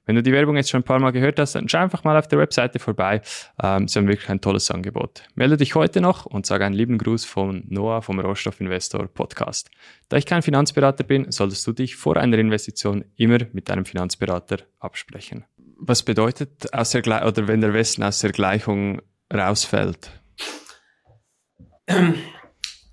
[0.06, 2.18] Wenn du die Werbung jetzt schon ein paar Mal gehört hast, dann schau einfach mal
[2.18, 3.22] auf der Webseite vorbei.
[3.62, 5.24] Ähm, sie haben wirklich ein tolles Angebot.
[5.36, 9.70] Melde dich heute noch und sage einen lieben Gruß von Noah vom Rohstoffinvestor Podcast.
[10.10, 14.58] Da ich kein Finanzberater bin, solltest du dich vor einer Investition immer mit deinem Finanzberater
[14.80, 15.46] absprechen
[15.80, 19.02] was bedeutet aus der oder wenn der Westen aus der Gleichung
[19.34, 20.12] rausfällt?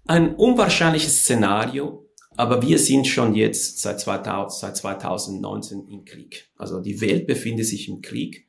[0.07, 6.51] Ein unwahrscheinliches Szenario, aber wir sind schon jetzt seit, 2000, seit 2019 im Krieg.
[6.57, 8.49] Also die Welt befindet sich im Krieg.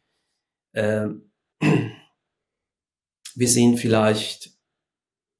[0.74, 1.32] Ähm,
[3.36, 4.52] wir sind vielleicht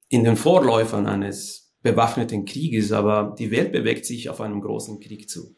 [0.08, 5.28] in den Vorläufern eines bewaffneten Krieges, aber die Welt bewegt sich auf einem großen Krieg
[5.28, 5.56] zu.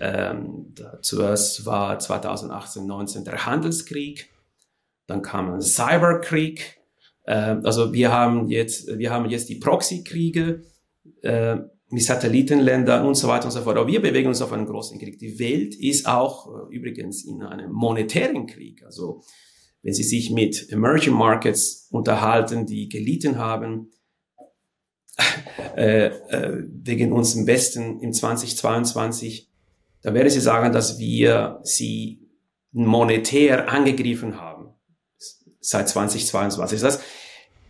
[0.00, 4.30] Ähm, zuerst war 2018, 19 der Handelskrieg,
[5.06, 6.78] dann kam ein Cyberkrieg.
[7.24, 10.62] Äh, also wir haben jetzt, wir haben jetzt die Proxykriege,
[11.22, 11.58] äh,
[11.90, 13.76] die Satellitenländer und so weiter und so fort.
[13.76, 15.18] Aber wir bewegen uns auf einen großen Krieg.
[15.18, 18.82] Die Welt ist auch äh, übrigens in einem monetären Krieg.
[18.84, 19.22] Also
[19.82, 23.90] wenn Sie sich mit Emerging Markets unterhalten, die gelitten haben,
[25.76, 29.49] äh, äh, wegen uns im Westen im 2022,
[30.02, 32.28] da werde ich sagen, dass wir sie
[32.72, 34.74] monetär angegriffen haben
[35.60, 36.80] seit 2022.
[36.80, 37.04] Das heißt,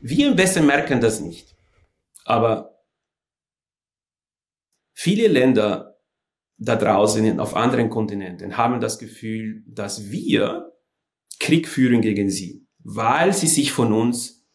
[0.00, 1.54] wir im Westen merken das nicht.
[2.24, 2.84] Aber
[4.94, 5.98] viele Länder
[6.58, 10.72] da draußen auf anderen Kontinenten haben das Gefühl, dass wir
[11.38, 14.46] Krieg führen gegen sie, weil sie sich von uns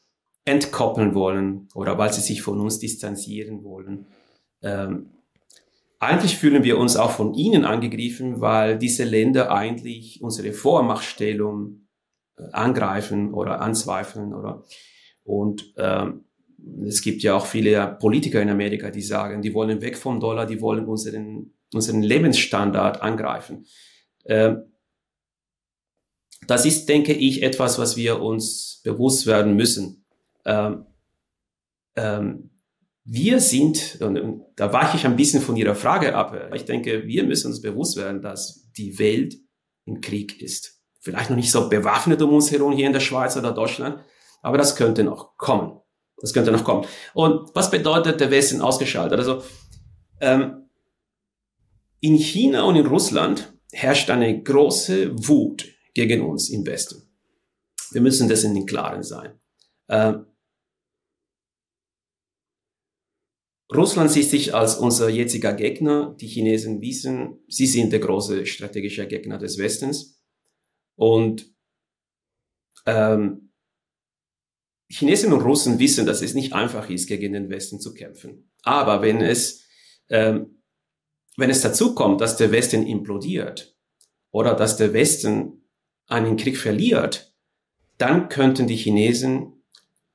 [0.45, 4.05] entkoppeln wollen oder weil sie sich von uns distanzieren wollen.
[4.61, 5.14] Ähm,
[6.05, 11.87] eigentlich fühlen wir uns auch von ihnen angegriffen, weil diese Länder eigentlich unsere Vormachtstellung
[12.37, 14.63] äh, angreifen oder anzweifeln oder
[15.23, 16.25] und ähm,
[16.87, 20.45] es gibt ja auch viele Politiker in Amerika, die sagen, die wollen weg vom Dollar,
[20.45, 23.65] die wollen unseren, unseren Lebensstandard angreifen.
[24.25, 24.71] Ähm,
[26.47, 30.05] das ist, denke ich, etwas, was wir uns bewusst werden müssen.
[30.45, 30.85] Ähm,
[31.95, 32.51] ähm,
[33.05, 37.23] wir sind, und da weiche ich ein bisschen von Ihrer Frage ab, ich denke, wir
[37.23, 39.35] müssen uns bewusst werden, dass die Welt
[39.85, 40.81] im Krieg ist.
[40.99, 44.03] Vielleicht noch nicht so bewaffnet um uns herum hier in der Schweiz oder Deutschland,
[44.41, 45.79] aber das könnte noch kommen.
[46.17, 46.87] Das könnte noch kommen.
[47.13, 49.19] Und was bedeutet der Westen ausgeschaltet?
[49.19, 49.43] Also
[50.19, 50.69] ähm,
[51.99, 57.03] in China und in Russland herrscht eine große Wut gegen uns im Westen.
[57.91, 59.39] Wir müssen das in den Klaren sein.
[59.89, 60.25] Ähm,
[63.73, 66.15] Russland sieht sich als unser jetziger Gegner.
[66.19, 70.21] Die Chinesen wissen, sie sind der große strategische Gegner des Westens.
[70.95, 71.51] Und
[72.85, 73.51] ähm,
[74.87, 78.51] Chinesen und Russen wissen, dass es nicht einfach ist, gegen den Westen zu kämpfen.
[78.61, 79.63] Aber wenn es,
[80.09, 80.61] ähm,
[81.37, 83.75] wenn es dazu kommt, dass der Westen implodiert
[84.31, 85.65] oder dass der Westen
[86.07, 87.33] einen Krieg verliert,
[87.97, 89.63] dann könnten die Chinesen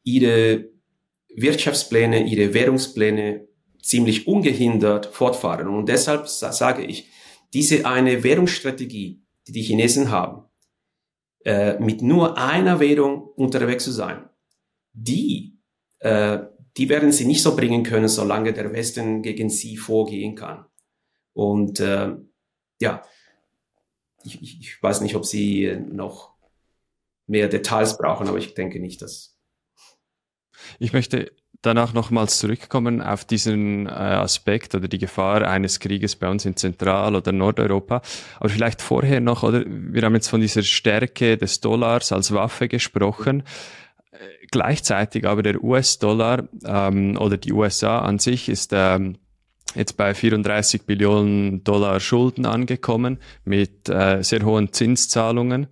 [0.04, 0.70] ihre
[1.35, 3.47] Wirtschaftspläne, ihre Währungspläne
[3.83, 5.69] ziemlich ungehindert fortfahren.
[5.69, 7.09] Und deshalb sage ich,
[7.53, 10.45] diese eine Währungsstrategie, die die Chinesen haben,
[11.45, 14.29] äh, mit nur einer Währung unterwegs zu sein,
[14.93, 15.59] die,
[16.01, 16.40] äh,
[16.77, 20.66] die werden sie nicht so bringen können, solange der Westen gegen sie vorgehen kann.
[21.33, 22.14] Und äh,
[22.81, 23.03] ja,
[24.25, 26.35] ich, ich weiß nicht, ob sie noch
[27.27, 29.39] mehr Details brauchen, aber ich denke nicht, dass.
[30.78, 36.28] Ich möchte danach nochmals zurückkommen auf diesen äh, Aspekt oder die Gefahr eines Krieges bei
[36.28, 38.02] uns in Zentral- oder Nordeuropa.
[38.38, 42.68] Aber vielleicht vorher noch, oder wir haben jetzt von dieser Stärke des Dollars als Waffe
[42.68, 43.42] gesprochen.
[44.12, 44.16] Äh,
[44.50, 49.18] gleichzeitig aber der US-Dollar ähm, oder die USA an sich ist ähm,
[49.74, 55.68] jetzt bei 34 Billionen Dollar Schulden angekommen mit äh, sehr hohen Zinszahlungen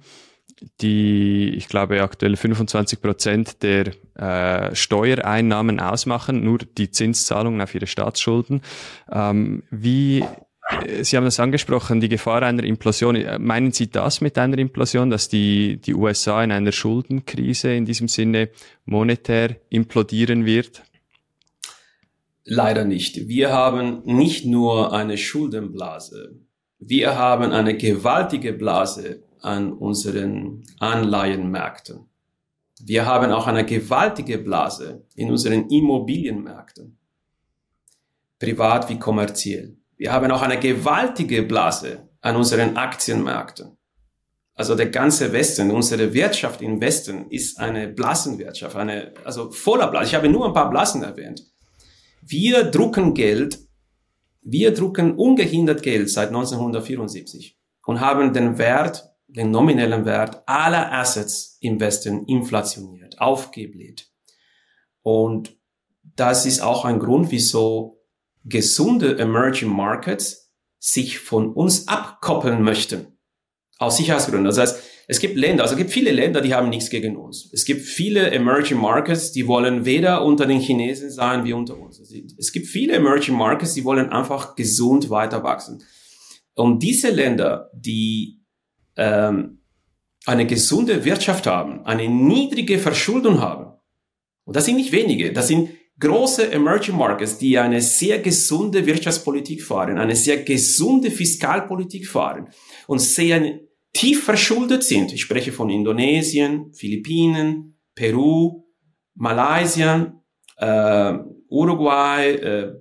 [0.81, 7.87] die, ich glaube, aktuell 25 Prozent der äh, Steuereinnahmen ausmachen, nur die Zinszahlungen auf ihre
[7.87, 8.62] Staatsschulden.
[9.11, 13.16] Ähm, wie äh, Sie haben das angesprochen, die Gefahr einer Implosion.
[13.16, 17.85] Äh, meinen Sie das mit einer Implosion, dass die, die USA in einer Schuldenkrise in
[17.85, 18.51] diesem Sinne
[18.85, 20.83] monetär implodieren wird?
[22.44, 23.29] Leider nicht.
[23.29, 26.40] Wir haben nicht nur eine Schuldenblase,
[26.81, 32.09] wir haben eine gewaltige Blase an unseren Anleihenmärkten.
[32.81, 36.98] Wir haben auch eine gewaltige Blase in unseren Immobilienmärkten,
[38.38, 39.77] privat wie kommerziell.
[39.96, 43.77] Wir haben auch eine gewaltige Blase an unseren Aktienmärkten.
[44.55, 50.09] Also der ganze Westen, unsere Wirtschaft im Westen ist eine Blasenwirtschaft, eine, also voller Blasen.
[50.09, 51.44] Ich habe nur ein paar Blasen erwähnt.
[52.22, 53.61] Wir drucken Geld,
[54.42, 61.58] wir drucken ungehindert Geld seit 1974 und haben den Wert den nominellen Wert aller Assets
[61.60, 64.10] im Westen inflationiert, aufgebläht.
[65.02, 65.56] Und
[66.02, 68.02] das ist auch ein Grund, wieso
[68.44, 73.18] gesunde Emerging Markets sich von uns abkoppeln möchten.
[73.78, 74.46] Aus Sicherheitsgründen.
[74.46, 77.48] Das heißt, es gibt Länder, also es gibt viele Länder, die haben nichts gegen uns.
[77.52, 81.98] Es gibt viele Emerging Markets, die wollen weder unter den Chinesen sein wie unter uns.
[82.36, 85.82] Es gibt viele Emerging Markets, die wollen einfach gesund weiter wachsen.
[86.54, 88.38] Und diese Länder, die
[88.98, 89.62] ähm,
[90.26, 93.72] eine gesunde Wirtschaft haben, eine niedrige Verschuldung haben,
[94.44, 99.62] und das sind nicht wenige, das sind große Emerging Markets, die eine sehr gesunde Wirtschaftspolitik
[99.62, 102.48] fahren, eine sehr gesunde Fiskalpolitik fahren
[102.87, 103.61] und sehr
[103.92, 105.12] tief verschuldet sind.
[105.12, 108.64] Ich spreche von Indonesien, Philippinen, Peru,
[109.14, 110.14] Malaysia,
[110.56, 112.74] äh, Uruguay, äh,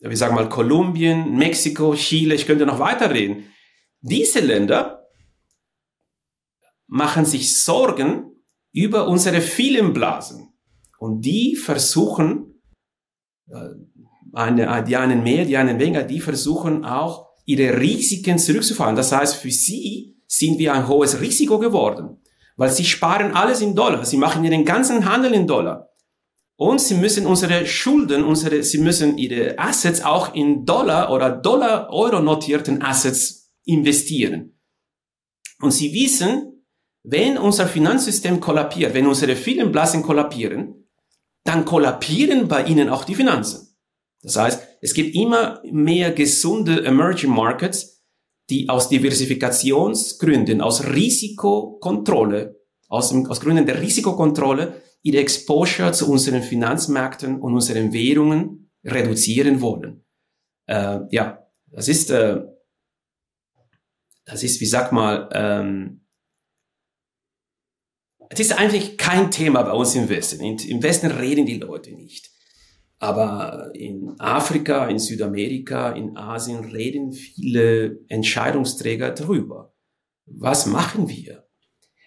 [0.00, 3.44] wie sagen mal Kolumbien, Mexiko, Chile, ich könnte noch weiterreden.
[4.00, 4.97] Diese Länder
[6.88, 8.32] machen sich Sorgen
[8.72, 10.52] über unsere vielen Blasen.
[10.98, 12.60] Und die versuchen,
[13.48, 13.68] äh,
[14.32, 18.96] eine, die einen mehr, die einen weniger, die versuchen auch ihre Risiken zurückzufahren.
[18.96, 22.18] Das heißt, für sie sind wir ein hohes Risiko geworden,
[22.56, 24.04] weil sie sparen alles in Dollar.
[24.04, 25.88] Sie machen ihren ganzen Handel in Dollar.
[26.56, 32.20] Und sie müssen unsere Schulden, unsere, sie müssen ihre Assets auch in Dollar oder Dollar-Euro
[32.20, 34.58] notierten Assets investieren.
[35.60, 36.57] Und sie wissen,
[37.10, 40.88] wenn unser Finanzsystem kollabiert, wenn unsere vielen Blasen kollabieren,
[41.44, 43.74] dann kollabieren bei ihnen auch die Finanzen.
[44.22, 48.04] Das heißt, es gibt immer mehr gesunde Emerging Markets,
[48.50, 57.40] die aus Diversifikationsgründen, aus Risikokontrolle, aus, aus Gründen der Risikokontrolle ihre Exposure zu unseren Finanzmärkten
[57.40, 60.04] und unseren Währungen reduzieren wollen.
[60.66, 62.42] Äh, ja, das ist, äh,
[64.26, 65.97] das ist, wie sag mal, ähm,
[68.30, 70.42] es ist eigentlich kein Thema bei uns im Westen.
[70.42, 72.30] Im Westen reden die Leute nicht.
[72.98, 79.74] Aber in Afrika, in Südamerika, in Asien reden viele Entscheidungsträger drüber.
[80.26, 81.46] Was machen wir?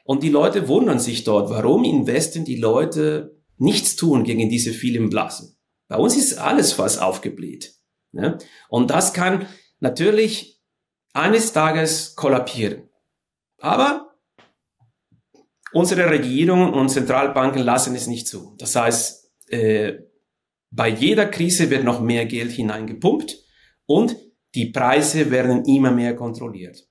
[0.03, 4.71] Und die Leute wundern sich dort, warum im Westen die Leute nichts tun gegen diese
[4.73, 5.55] vielen Blasen.
[5.87, 7.75] Bei uns ist alles fast aufgebläht.
[8.11, 8.37] Ne?
[8.69, 9.47] Und das kann
[9.79, 10.61] natürlich
[11.13, 12.89] eines Tages kollabieren.
[13.59, 14.10] Aber
[15.73, 18.55] unsere Regierungen und Zentralbanken lassen es nicht zu.
[18.57, 19.93] Das heißt, äh,
[20.69, 23.37] bei jeder Krise wird noch mehr Geld hineingepumpt
[23.85, 24.15] und
[24.55, 26.87] die Preise werden immer mehr kontrolliert.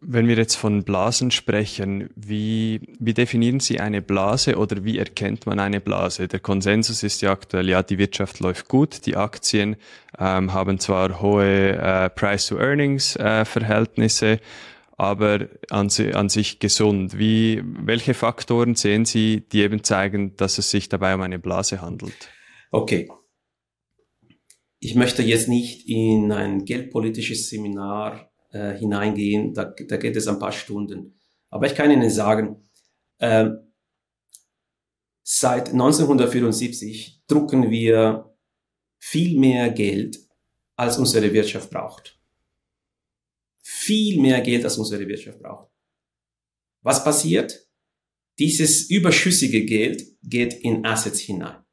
[0.00, 5.44] Wenn wir jetzt von Blasen sprechen, wie, wie definieren Sie eine Blase oder wie erkennt
[5.46, 6.28] man eine Blase?
[6.28, 9.74] Der Konsensus ist ja aktuell, ja, die Wirtschaft läuft gut, die Aktien
[10.16, 14.38] ähm, haben zwar hohe äh, Price-to-Earnings-Verhältnisse, äh,
[14.98, 17.16] aber an, an sich gesund.
[17.18, 21.80] Wie, welche Faktoren sehen Sie, die eben zeigen, dass es sich dabei um eine Blase
[21.80, 22.28] handelt?
[22.72, 23.08] Okay.
[24.80, 30.40] Ich möchte jetzt nicht in ein geldpolitisches Seminar äh, hineingehen, da, da geht es ein
[30.40, 31.18] paar Stunden.
[31.48, 32.68] Aber ich kann Ihnen sagen,
[33.18, 33.50] äh,
[35.22, 38.34] seit 1974 drucken wir
[38.98, 40.18] viel mehr Geld,
[40.74, 42.17] als unsere Wirtschaft braucht.
[43.70, 45.70] Viel mehr Geld, als unsere Wirtschaft braucht.
[46.82, 47.68] Was passiert?
[48.38, 51.64] Dieses überschüssige Geld geht in Assets hinein.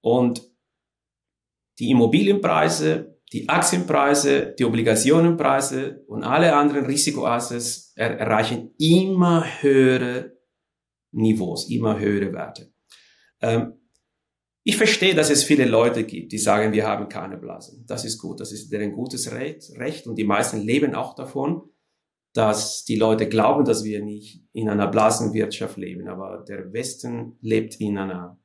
[0.00, 0.42] Und
[1.78, 10.38] die Immobilienpreise die Aktienpreise, die Obligationenpreise und alle anderen Risikoassets er erreichen immer höhere
[11.10, 12.72] Niveaus, immer höhere Werte.
[13.40, 13.74] Ähm,
[14.66, 17.84] ich verstehe, dass es viele Leute gibt, die sagen, wir haben keine Blasen.
[17.86, 21.70] Das ist gut, das ist deren gutes Recht und die meisten leben auch davon,
[22.32, 27.78] dass die Leute glauben, dass wir nicht in einer Blasenwirtschaft leben, aber der Westen lebt
[27.80, 28.40] in einer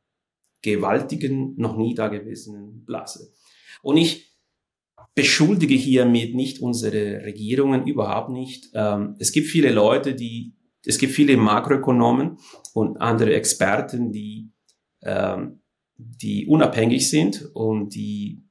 [0.62, 3.34] gewaltigen, noch nie dagewesenen Blase.
[3.82, 4.38] Und ich
[5.16, 8.70] beschuldige hiermit nicht unsere Regierungen, überhaupt nicht.
[8.74, 10.54] Ähm, es gibt viele Leute, die,
[10.86, 12.38] es gibt viele Makroökonomen
[12.74, 14.52] und andere Experten, die,
[15.02, 15.59] ähm,
[16.00, 18.42] die unabhängig sind und die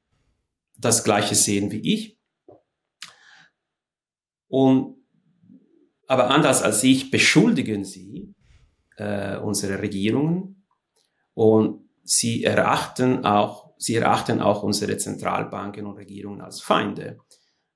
[0.77, 2.17] das Gleiche sehen wie ich.
[4.47, 4.95] Und,
[6.07, 8.33] aber anders als ich beschuldigen sie
[8.97, 10.65] äh, unsere Regierungen
[11.33, 17.17] und sie erachten auch sie erachten auch unsere Zentralbanken und Regierungen als Feinde.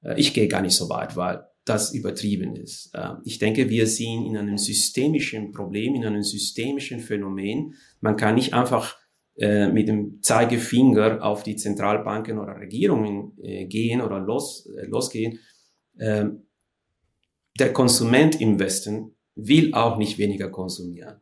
[0.04, 2.94] Äh, ich gehe gar nicht so weit, weil das übertrieben ist.
[2.94, 7.76] Äh, ich denke, wir sind in einem systemischen Problem, in einem systemischen Phänomen.
[8.02, 8.98] Man kann nicht einfach
[9.38, 13.34] äh, mit dem Zeigefinger auf die Zentralbanken oder Regierungen
[13.67, 15.39] gehen oder los, losgehen.
[16.00, 16.48] Ähm,
[17.60, 21.22] der Konsument im Westen will auch nicht weniger konsumieren.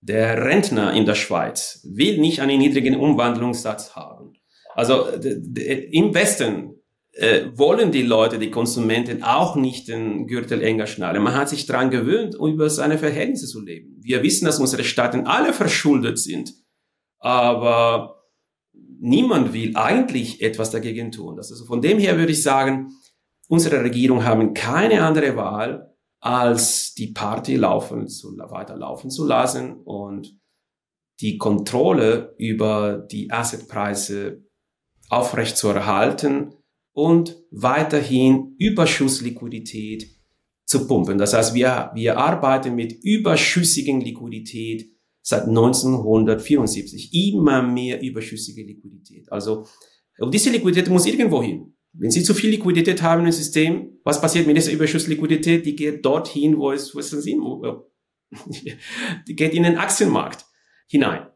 [0.00, 4.32] Der Rentner in der Schweiz will nicht einen niedrigen Umwandlungssatz haben.
[4.74, 11.22] Also im Westen äh, wollen die Leute, die Konsumenten auch nicht den Gürtel enger schnallen.
[11.22, 13.98] Man hat sich daran gewöhnt, über seine Verhältnisse zu leben.
[14.00, 16.54] Wir wissen, dass unsere Staaten alle verschuldet sind,
[17.22, 18.24] aber
[19.00, 21.38] niemand will eigentlich etwas dagegen tun.
[21.38, 22.88] Also von dem her würde ich sagen,
[23.48, 30.36] unsere Regierung haben keine andere Wahl, als die Party laufen zu, weiterlaufen zu lassen und
[31.20, 34.44] die Kontrolle über die Assetpreise
[35.08, 36.54] aufrecht zu erhalten
[36.92, 40.10] und weiterhin Überschussliquidität
[40.64, 41.18] zu pumpen.
[41.18, 47.14] Das heißt, wir, wir arbeiten mit überschüssigen Liquidität seit 1974.
[47.14, 49.30] Immer mehr überschüssige Liquidität.
[49.32, 49.66] Also,
[50.18, 51.74] und diese Liquidität muss irgendwo hin.
[51.94, 55.64] Wenn Sie zu viel Liquidität haben im System, was passiert mit dieser Überschussliquidität?
[55.66, 57.40] Die geht dorthin, wo es, wo es Sinn,
[59.28, 60.44] die geht in den Aktienmarkt
[60.88, 61.26] hinein.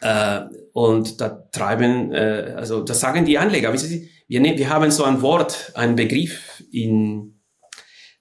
[0.00, 3.72] Äh, und da treiben, äh, also das sagen die Anleger.
[3.72, 7.40] Wissen Sie, wir, ne, wir haben so ein Wort, einen Begriff in,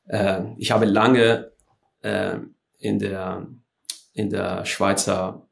[0.08, 1.52] äh, ich habe lange
[2.02, 2.38] äh,
[2.78, 3.47] in der
[4.14, 5.47] in der Schweizer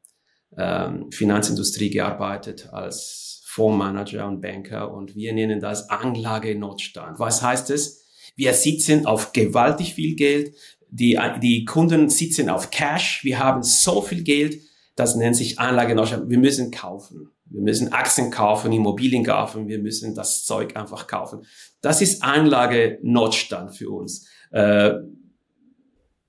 [0.56, 7.18] äh, Finanzindustrie gearbeitet als Fondsmanager und Banker und wir nennen das Anlagenotstand.
[7.18, 8.02] Was heißt es?
[8.34, 10.54] Wir sitzen auf gewaltig viel Geld,
[10.88, 14.60] die, die Kunden sitzen auf Cash, wir haben so viel Geld,
[14.94, 16.28] das nennt sich Anlagenotstand.
[16.28, 17.30] Wir müssen kaufen.
[17.46, 21.44] Wir müssen Aktien kaufen, Immobilien kaufen, wir müssen das Zeug einfach kaufen.
[21.80, 24.26] Das ist Anlagenotstand für uns.
[24.50, 24.94] Äh,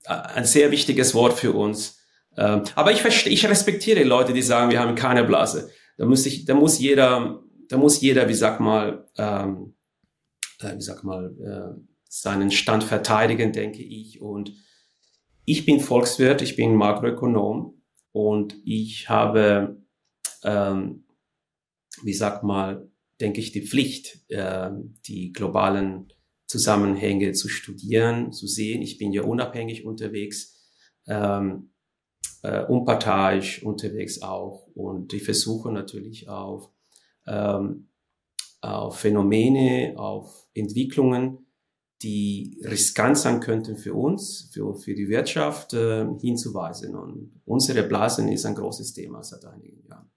[0.05, 2.02] ein sehr wichtiges Wort für uns.
[2.37, 5.69] Ähm, aber ich verstehe, ich respektiere Leute, die sagen, wir haben keine Blase.
[5.97, 9.75] Da muss ich, da muss jeder, da muss jeder, wie sag mal, ähm,
[10.59, 14.21] äh, wie sag mal, äh, seinen Stand verteidigen, denke ich.
[14.21, 14.53] Und
[15.45, 17.81] ich bin Volkswirt, ich bin Makroökonom
[18.11, 19.83] und ich habe,
[20.43, 21.05] ähm,
[22.03, 24.71] wie sag mal, denke ich, die Pflicht, äh,
[25.05, 26.11] die globalen
[26.47, 28.81] Zusammenhänge zu studieren, zu sehen.
[28.81, 30.71] Ich bin ja unabhängig unterwegs,
[31.07, 31.72] ähm,
[32.43, 36.69] äh, unparteiisch unterwegs auch und ich versuche natürlich auf,
[37.25, 37.89] ähm,
[38.61, 41.39] auf Phänomene, auf Entwicklungen,
[42.01, 46.95] die riskant sein könnten für uns, für, für die Wirtschaft, äh, hinzuweisen.
[46.95, 50.13] Und unsere Blasen ist ein großes Thema seit einigen Jahren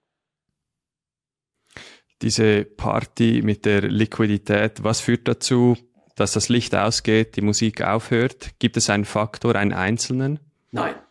[2.21, 5.77] diese Party mit der Liquidität, was führt dazu,
[6.15, 8.59] dass das Licht ausgeht, die Musik aufhört?
[8.59, 10.39] Gibt es einen Faktor, einen einzelnen?
[10.71, 11.06] Nein, nein.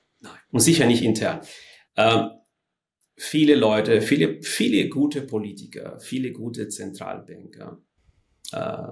[0.56, 1.40] Und sicher nicht intern.
[1.96, 2.30] Ähm,
[3.14, 7.82] viele Leute, viele, viele gute Politiker, viele gute Zentralbanker,
[8.52, 8.86] äh,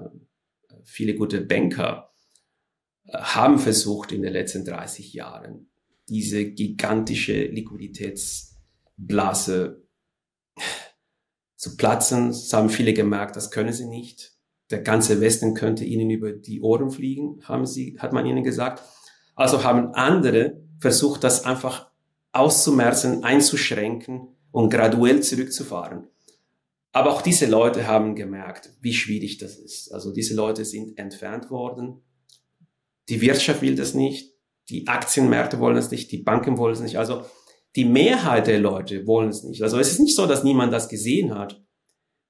[0.82, 2.12] viele gute Banker
[3.06, 5.70] äh, haben versucht in den letzten 30 Jahren
[6.06, 9.88] diese gigantische Liquiditätsblase
[11.56, 12.28] zu platzen.
[12.28, 14.34] Das haben viele gemerkt, das können sie nicht.
[14.70, 18.82] Der ganze Westen könnte ihnen über die Ohren fliegen, haben sie, hat man ihnen gesagt.
[19.34, 21.90] Also haben andere versucht, das einfach
[22.32, 26.08] auszumerzen, einzuschränken und graduell zurückzufahren.
[26.92, 29.92] Aber auch diese Leute haben gemerkt, wie schwierig das ist.
[29.92, 32.02] Also diese Leute sind entfernt worden.
[33.08, 34.32] Die Wirtschaft will das nicht.
[34.68, 36.12] Die Aktienmärkte wollen es nicht.
[36.12, 36.98] Die Banken wollen es nicht.
[36.98, 37.24] Also
[37.76, 39.62] die Mehrheit der Leute wollen es nicht.
[39.62, 41.60] Also es ist nicht so, dass niemand das gesehen hat.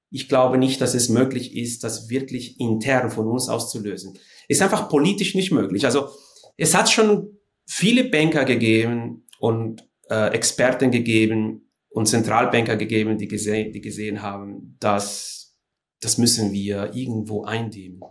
[0.09, 4.17] Ich glaube nicht, dass es möglich ist, das wirklich intern von uns auszulösen.
[4.47, 5.85] Ist einfach politisch nicht möglich.
[5.85, 6.09] Also
[6.57, 13.65] es hat schon viele Banker gegeben und äh, Experten gegeben und Zentralbanker gegeben, die, gese
[13.71, 15.57] die gesehen haben, dass
[16.01, 18.01] das müssen wir irgendwo eindämmen.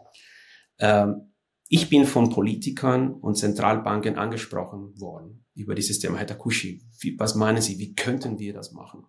[0.79, 1.33] Ähm,
[1.69, 6.83] ich bin von Politikern und Zentralbanken angesprochen worden über dieses Thema Herr Takushi.
[7.01, 9.07] Wie, was meinen Sie, wie könnten wir das machen?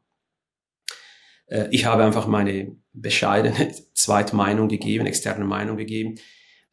[1.47, 6.15] Äh, ich habe einfach meine bescheidene Zweitmeinung gegeben, externe Meinung gegeben.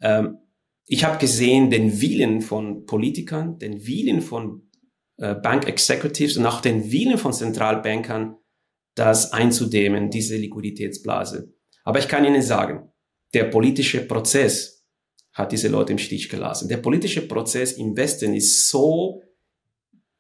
[0.01, 0.39] Ähm,
[0.87, 4.69] ich habe gesehen den Willen von Politikern, den Willen von
[5.19, 8.37] äh, Bank Executives und auch den Willen von Zentralbankern,
[8.95, 11.55] das einzudämmen, diese Liquiditätsblase.
[11.85, 12.93] Aber ich kann Ihnen sagen,
[13.35, 14.85] der politische Prozess
[15.33, 16.69] hat diese Leute im Stich gelassen.
[16.69, 19.23] Der politische Prozess im Westen ist so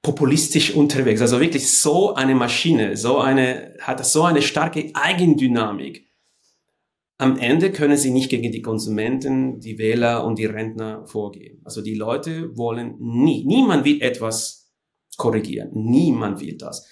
[0.02, 6.08] populistisch unterwegs, also wirklich so eine Maschine, so eine, hat so eine starke Eigendynamik.
[7.22, 11.60] Am Ende können sie nicht gegen die Konsumenten, die Wähler und die Rentner vorgehen.
[11.62, 14.72] Also die Leute wollen nie, niemand will etwas
[15.16, 15.70] korrigieren.
[15.72, 16.84] Niemand will das.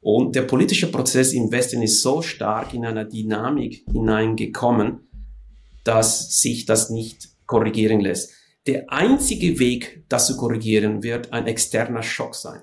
[0.00, 5.08] Und der politische Prozess im Westen ist so stark in einer Dynamik hineingekommen,
[5.82, 8.30] dass sich das nicht korrigieren lässt.
[8.68, 12.62] Der einzige Weg, das zu korrigieren, wird ein externer Schock sein.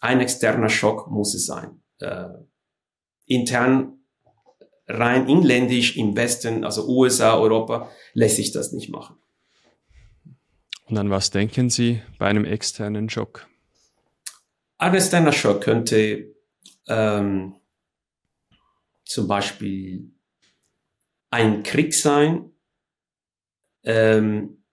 [0.00, 1.80] Ein externer Schock muss es sein.
[2.00, 2.28] Äh,
[3.24, 3.97] intern,
[4.88, 9.16] rein inländisch im Westen, also USA, Europa, lässt sich das nicht machen.
[10.86, 13.46] Und an was denken Sie bei einem externen Schock?
[14.78, 16.34] Ein externer Schock könnte
[16.86, 17.56] ähm,
[19.04, 20.10] zum Beispiel
[21.30, 22.52] ein Krieg sein,
[23.84, 24.64] ähm,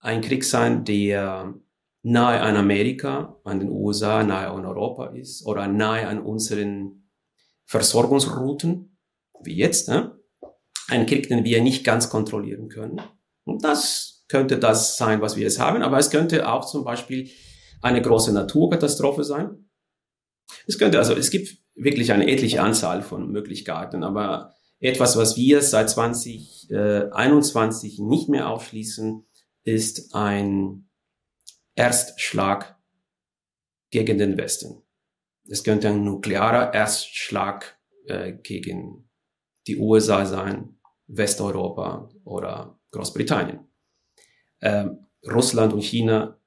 [0.00, 1.54] ein Krieg sein, der
[2.02, 7.08] nahe an Amerika, an den USA, nahe an Europa ist oder nahe an unseren
[7.64, 8.93] Versorgungsrouten,
[9.42, 9.88] wie jetzt.
[9.88, 10.18] Ne?
[10.88, 13.00] Ein Krieg, den wir nicht ganz kontrollieren können.
[13.44, 17.28] Und das könnte das sein, was wir jetzt haben, aber es könnte auch zum Beispiel
[17.82, 19.68] eine große Naturkatastrophe sein.
[20.66, 25.62] Es könnte, also es gibt wirklich eine etliche Anzahl von Möglichkeiten, aber etwas, was wir
[25.62, 29.24] seit 2021 nicht mehr ausschließen,
[29.64, 30.88] ist ein
[31.74, 32.78] Erstschlag
[33.90, 34.82] gegen den Westen.
[35.48, 39.08] Es könnte ein nuklearer Erstschlag äh, gegen
[39.66, 43.60] die USA sein, Westeuropa oder Großbritannien.
[44.60, 46.38] Ähm, Russland und China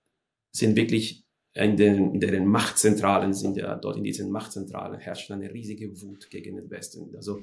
[0.51, 5.51] sind wirklich in den, in deren Machtzentralen sind ja dort in diesen Machtzentralen herrscht eine
[5.51, 7.15] riesige Wut gegen den Westen.
[7.15, 7.41] Also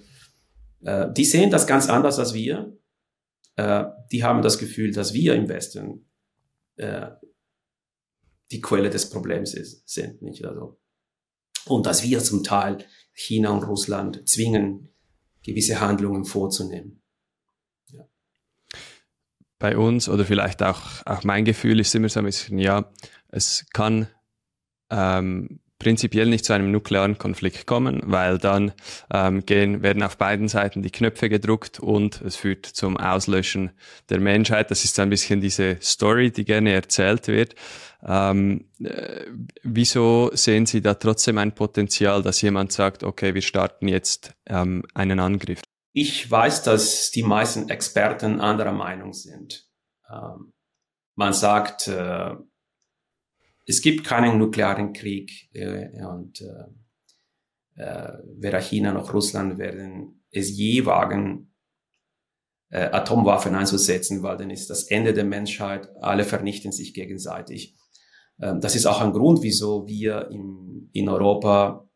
[0.83, 2.77] äh, die sehen das ganz anders als wir.
[3.57, 6.09] Äh, die haben das Gefühl, dass wir im Westen
[6.77, 7.09] äh,
[8.53, 10.23] die Quelle des Problems ist, sind.
[10.23, 10.45] Nicht?
[10.45, 10.79] Also,
[11.67, 14.94] und dass wir zum Teil China und Russland zwingen,
[15.45, 17.05] gewisse Handlungen vorzunehmen.
[19.65, 22.93] bei uns oder vielleicht auch, auch mein Gefühl ist immer so ein bisschen, ja,
[23.29, 24.09] es kann
[24.91, 28.73] ähm, prinzipiell nicht zu einem nuklearen Konflikt kommen, weil dann
[29.13, 33.73] ähm, gehen, werden auf beiden Seiten die Knöpfe gedruckt und es führt zum Auslöschen
[34.09, 34.71] der Menschheit.
[34.71, 37.55] Das ist ein bisschen diese Story, die gerne erzählt wird.
[38.07, 39.25] Ähm, äh,
[39.63, 44.85] wieso sehen Sie da trotzdem ein Potenzial, dass jemand sagt, okay, wir starten jetzt ähm,
[44.95, 45.63] einen Angriff?
[45.93, 49.67] Ich weiß, dass die meisten Experten anderer Meinung sind.
[50.11, 50.53] Ähm,
[51.17, 52.35] man sagt, äh,
[53.67, 60.57] es gibt keinen nuklearen Krieg äh, und äh, äh, weder China noch Russland werden es
[60.57, 61.55] je wagen,
[62.71, 67.77] äh, Atomwaffen einzusetzen, weil dann ist das Ende der Menschheit, alle vernichten sich gegenseitig.
[68.41, 71.89] Ähm, das ist auch ein Grund, wieso wir in, in Europa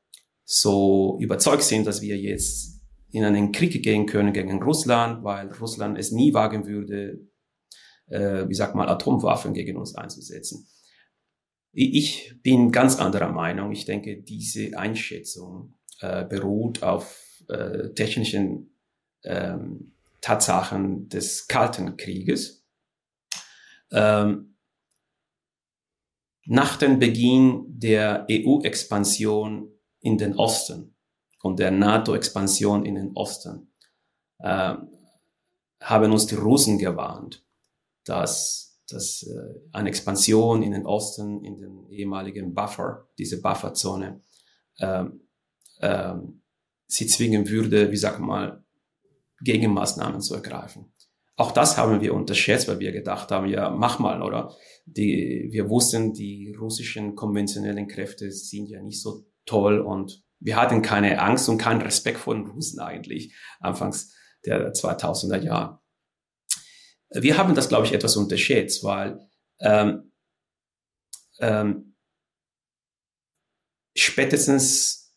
[0.44, 5.98] so überzeugt sind, dass wir jetzt in einen Krieg gehen können gegen Russland, weil Russland
[5.98, 7.20] es nie wagen würde,
[8.06, 10.66] äh, wie sagt man, Atomwaffen gegen uns einzusetzen.
[11.72, 13.72] Ich bin ganz anderer Meinung.
[13.72, 18.74] Ich denke, diese Einschätzung äh, beruht auf äh, technischen
[19.24, 22.66] ähm, Tatsachen des Kalten Krieges.
[23.90, 24.56] Ähm,
[26.46, 30.96] nach dem Beginn der EU-Expansion in den Osten
[31.42, 33.72] und der NATO-Expansion in den Osten
[34.38, 34.74] äh,
[35.80, 37.44] haben uns die Russen gewarnt,
[38.04, 44.22] dass dass äh, eine Expansion in den Osten, in den ehemaligen Buffer, diese Bufferzone,
[44.80, 45.20] ähm,
[45.80, 46.42] ähm,
[46.86, 48.64] sie zwingen würde, wie sag mal,
[49.42, 50.92] Gegenmaßnahmen zu ergreifen.
[51.36, 54.56] Auch das haben wir unterschätzt, weil wir gedacht haben, ja, mach mal, oder?
[54.86, 60.82] Die, wir wussten, die russischen konventionellen Kräfte sind ja nicht so toll und wir hatten
[60.82, 64.14] keine Angst und keinen Respekt vor den Russen eigentlich, anfangs
[64.44, 65.80] der 2000er Jahre.
[67.10, 69.18] Wir haben das, glaube ich, etwas unterschätzt, weil
[69.60, 70.12] ähm,
[71.40, 71.94] ähm,
[73.96, 75.16] spätestens,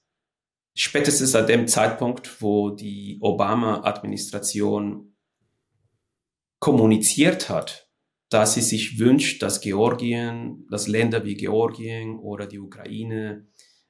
[0.74, 5.16] spätestens an dem Zeitpunkt, wo die Obama-Administration
[6.60, 7.90] kommuniziert hat,
[8.30, 13.48] dass sie sich wünscht, dass Georgien, dass Länder wie Georgien oder die Ukraine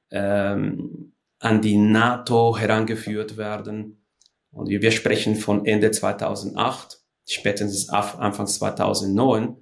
[0.09, 4.07] ähm, an die NATO herangeführt werden.
[4.51, 9.57] Und wir, wir sprechen von Ende 2008 spätestens Anfang 2009,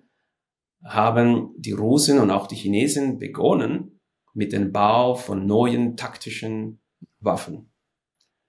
[0.83, 3.99] haben die Russen und auch die Chinesen begonnen
[4.33, 6.81] mit dem Bau von neuen taktischen
[7.19, 7.71] Waffen.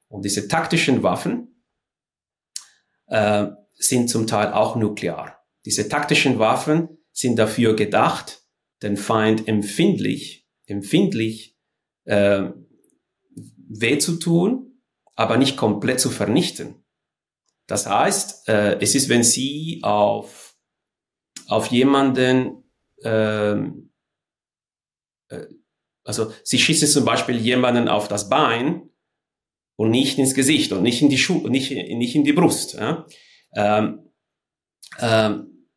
[0.09, 1.65] Und diese taktischen Waffen
[3.07, 5.39] äh, sind zum Teil auch nuklear.
[5.65, 8.43] Diese taktischen Waffen sind dafür gedacht,
[8.83, 11.59] den Feind empfindlich, empfindlich
[12.05, 12.51] äh,
[13.69, 14.83] weh zu tun,
[15.15, 16.80] aber nicht komplett zu vernichten.
[17.71, 20.57] Das heißt, äh, es ist, wenn Sie auf,
[21.47, 22.65] auf jemanden,
[23.05, 23.93] ähm,
[25.29, 25.47] äh,
[26.03, 28.91] also Sie schießen zum Beispiel jemanden auf das Bein
[29.77, 32.75] und nicht ins Gesicht und nicht in die Schuhe, nicht, nicht in die Brust.
[32.75, 33.07] Ja?
[33.55, 34.11] Ähm,
[34.99, 35.69] ähm,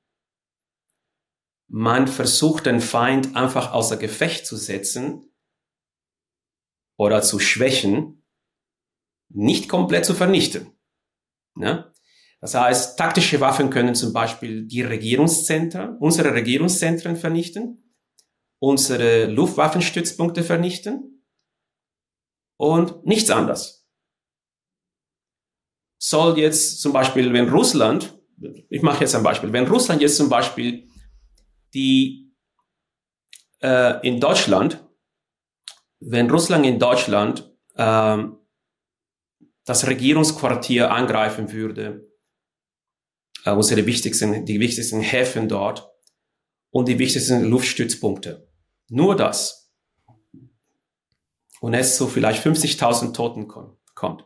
[1.68, 5.32] man versucht den Feind einfach außer Gefecht zu setzen
[6.98, 8.26] oder zu schwächen,
[9.30, 10.73] nicht komplett zu vernichten.
[11.56, 11.92] Ne?
[12.42, 17.96] Das heißt, taktische Waffen können zum Beispiel die Regierungszentren, unsere Regierungszentren vernichten,
[18.60, 21.26] unsere Luftwaffenstützpunkte vernichten
[22.58, 23.88] und nichts anderes.
[25.98, 28.20] Soll jetzt zum Beispiel, wenn Russland,
[28.70, 30.90] ich mache jetzt ein Beispiel, wenn Russland jetzt zum Beispiel
[31.74, 32.36] die
[33.62, 34.86] äh, in Deutschland,
[36.02, 38.43] wenn Russland in Deutschland ähm,
[39.66, 42.10] das Regierungsquartier angreifen würde,
[43.46, 45.90] äh, unsere wichtigsten, die wichtigsten Häfen dort
[46.70, 48.50] und die wichtigsten Luftstützpunkte.
[48.90, 49.72] Nur das.
[51.62, 54.26] Und es zu vielleicht 50.000 Toten kommt.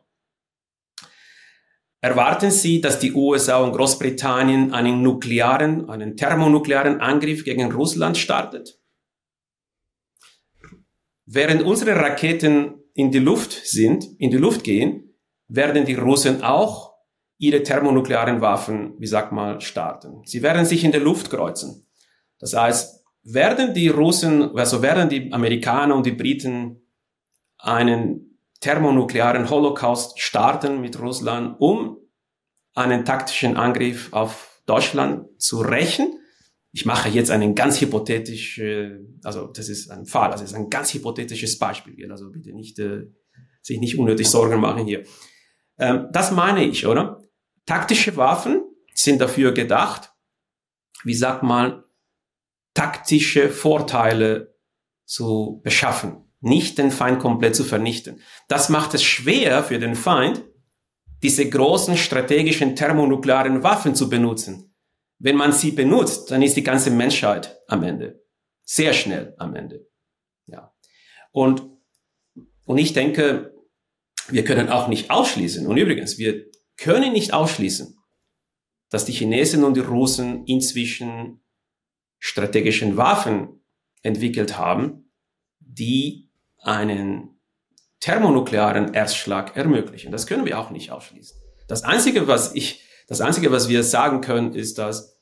[1.99, 8.79] Erwarten Sie, dass die USA und Großbritannien einen nuklearen, einen thermonuklearen Angriff gegen Russland startet?
[11.25, 15.06] Während unsere Raketen in die Luft sind, in die Luft gehen,
[15.47, 16.93] werden die Russen auch
[17.37, 20.21] ihre thermonuklearen Waffen, wie sagt mal, starten.
[20.25, 21.87] Sie werden sich in der Luft kreuzen.
[22.39, 26.81] Das heißt, werden die Russen, also werden die Amerikaner und die Briten
[27.57, 31.97] einen thermonuklearen Holocaust starten mit Russland, um
[32.73, 36.19] einen taktischen Angriff auf Deutschland zu rächen.
[36.71, 38.61] Ich mache jetzt einen ganz hypothetisch,
[39.23, 43.07] also das ist ein Fall, das ist ein ganz hypothetisches Beispiel, also bitte nicht, äh,
[43.61, 45.03] sich nicht unnötig Sorgen machen hier.
[45.79, 47.23] Ähm, das meine ich, oder?
[47.65, 48.63] Taktische Waffen
[48.93, 50.13] sind dafür gedacht,
[51.03, 51.83] wie sagt man,
[52.73, 54.55] taktische Vorteile
[55.05, 58.21] zu beschaffen, nicht den Feind komplett zu vernichten.
[58.47, 60.43] Das macht es schwer für den Feind,
[61.23, 64.75] diese großen strategischen thermonuklearen Waffen zu benutzen.
[65.19, 68.23] Wenn man sie benutzt, dann ist die ganze Menschheit am Ende.
[68.63, 69.87] Sehr schnell am Ende.
[70.45, 70.73] Ja.
[71.31, 71.63] Und,
[72.65, 73.56] und ich denke,
[74.29, 75.67] wir können auch nicht ausschließen.
[75.67, 77.97] Und übrigens, wir können nicht ausschließen,
[78.89, 81.41] dass die Chinesen und die Russen inzwischen
[82.19, 83.61] strategischen Waffen
[84.01, 85.11] entwickelt haben,
[85.59, 87.39] die einen
[87.99, 90.11] thermonuklearen Erstschlag ermöglichen.
[90.11, 91.39] Das können wir auch nicht ausschließen.
[91.67, 95.19] Das einzige, was ich, das einzige, was wir sagen können, ist, dass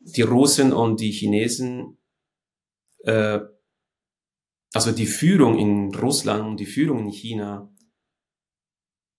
[0.00, 1.98] die Russen und die Chinesen,
[3.04, 3.40] äh,
[4.72, 7.73] also die Führung in Russland und die Führung in China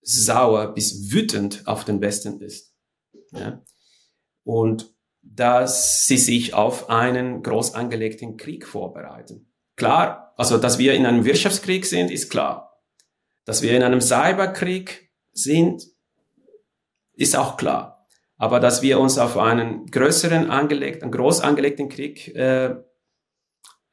[0.06, 2.72] sauer bis wütend auf den Westen ist.
[3.32, 3.62] Ja?
[4.44, 9.52] Und dass sie sich auf einen groß angelegten Krieg vorbereiten.
[9.74, 12.80] Klar, also dass wir in einem Wirtschaftskrieg sind, ist klar.
[13.44, 15.82] Dass wir in einem Cyberkrieg sind,
[17.14, 18.06] ist auch klar.
[18.36, 22.76] Aber dass wir uns auf einen größeren angelegten, groß angelegten Krieg, äh,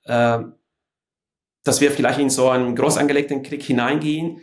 [0.03, 0.39] äh,
[1.63, 4.41] dass wir vielleicht in so einen groß angelegten Krieg hineingehen,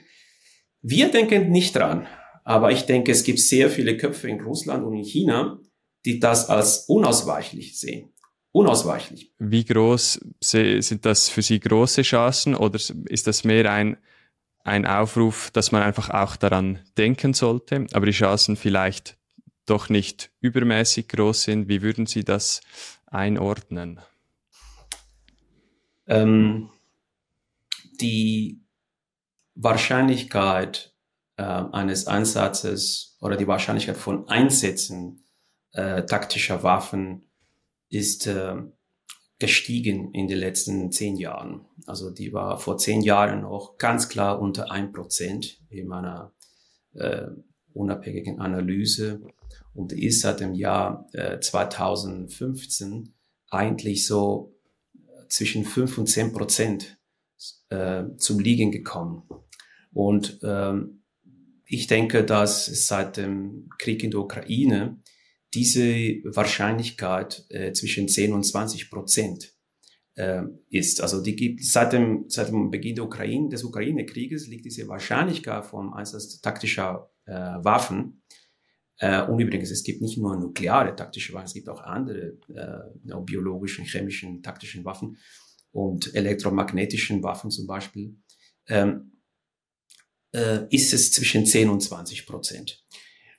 [0.83, 2.07] wir denken nicht dran.
[2.45, 5.61] Aber ich denke, es gibt sehr viele Köpfe in Russland und in China,
[6.05, 8.11] die das als unausweichlich sehen.
[8.53, 9.33] Unausweichlich.
[9.39, 13.97] Wie groß sind das für Sie große Chancen oder ist das mehr ein,
[14.65, 19.17] ein Aufruf, dass man einfach auch daran denken sollte, aber die Chancen vielleicht
[19.67, 21.69] doch nicht übermäßig groß sind?
[21.69, 22.61] Wie würden Sie das
[23.07, 24.01] einordnen?
[26.09, 26.71] Ähm,
[28.01, 28.60] die
[29.55, 30.95] Wahrscheinlichkeit
[31.37, 35.25] äh, eines Einsatzes oder die Wahrscheinlichkeit von Einsätzen
[35.73, 37.31] äh, taktischer Waffen
[37.89, 38.57] ist äh,
[39.39, 41.67] gestiegen in den letzten zehn Jahren.
[41.87, 46.33] Also die war vor zehn Jahren noch ganz klar unter ein Prozent in meiner
[46.95, 47.27] äh,
[47.73, 49.23] unabhängigen Analyse
[49.75, 53.15] und ist seit dem Jahr äh, 2015
[53.49, 54.55] eigentlich so
[55.29, 56.99] zwischen fünf und zehn Prozent
[57.69, 59.23] äh, zum Liegen gekommen.
[59.93, 61.03] Und ähm,
[61.67, 65.01] ich denke, dass seit dem Krieg in der Ukraine
[65.55, 65.83] diese
[66.25, 69.53] Wahrscheinlichkeit äh, zwischen 10 und 20 Prozent
[70.15, 71.01] äh, ist.
[71.01, 75.65] Also die gibt seit dem, seit dem Beginn der Ukraine, des Ukraine-Krieges liegt diese Wahrscheinlichkeit
[75.67, 78.23] vom Einsatz taktischer äh, Waffen.
[78.99, 83.21] Äh, und übrigens, es gibt nicht nur nukleare taktische Waffen, es gibt auch andere äh,
[83.25, 85.17] biologischen, chemischen, taktischen Waffen
[85.73, 88.17] und elektromagnetischen Waffen zum Beispiel.
[88.69, 89.13] Ähm,
[90.33, 92.85] äh, ist es zwischen 10 und 20 Prozent.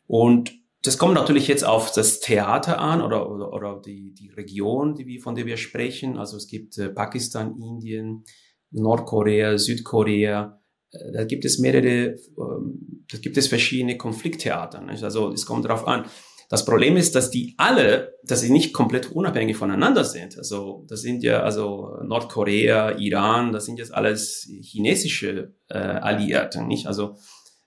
[0.07, 0.51] Und
[0.83, 5.05] das kommt natürlich jetzt auf das Theater an oder, oder, oder die, die Region, die
[5.05, 6.17] wir, von der wir sprechen.
[6.17, 8.23] Also es gibt äh, Pakistan, Indien,
[8.71, 10.59] Nordkorea, Südkorea.
[10.91, 14.85] Äh, da gibt es mehrere, ähm, da gibt es verschiedene Konflikttheater.
[14.87, 16.05] Also es kommt darauf an.
[16.51, 20.37] Das Problem ist, dass die alle, dass sie nicht komplett unabhängig voneinander sind.
[20.37, 26.87] Also das sind ja also Nordkorea, Iran, das sind jetzt alles chinesische äh, Alliierte, nicht?
[26.87, 27.15] Also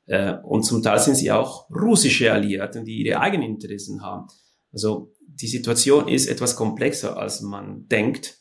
[0.04, 4.26] äh, und zum Teil sind sie auch russische Alliierte, die ihre eigenen Interessen haben.
[4.70, 8.38] Also die Situation ist etwas komplexer, als man denkt.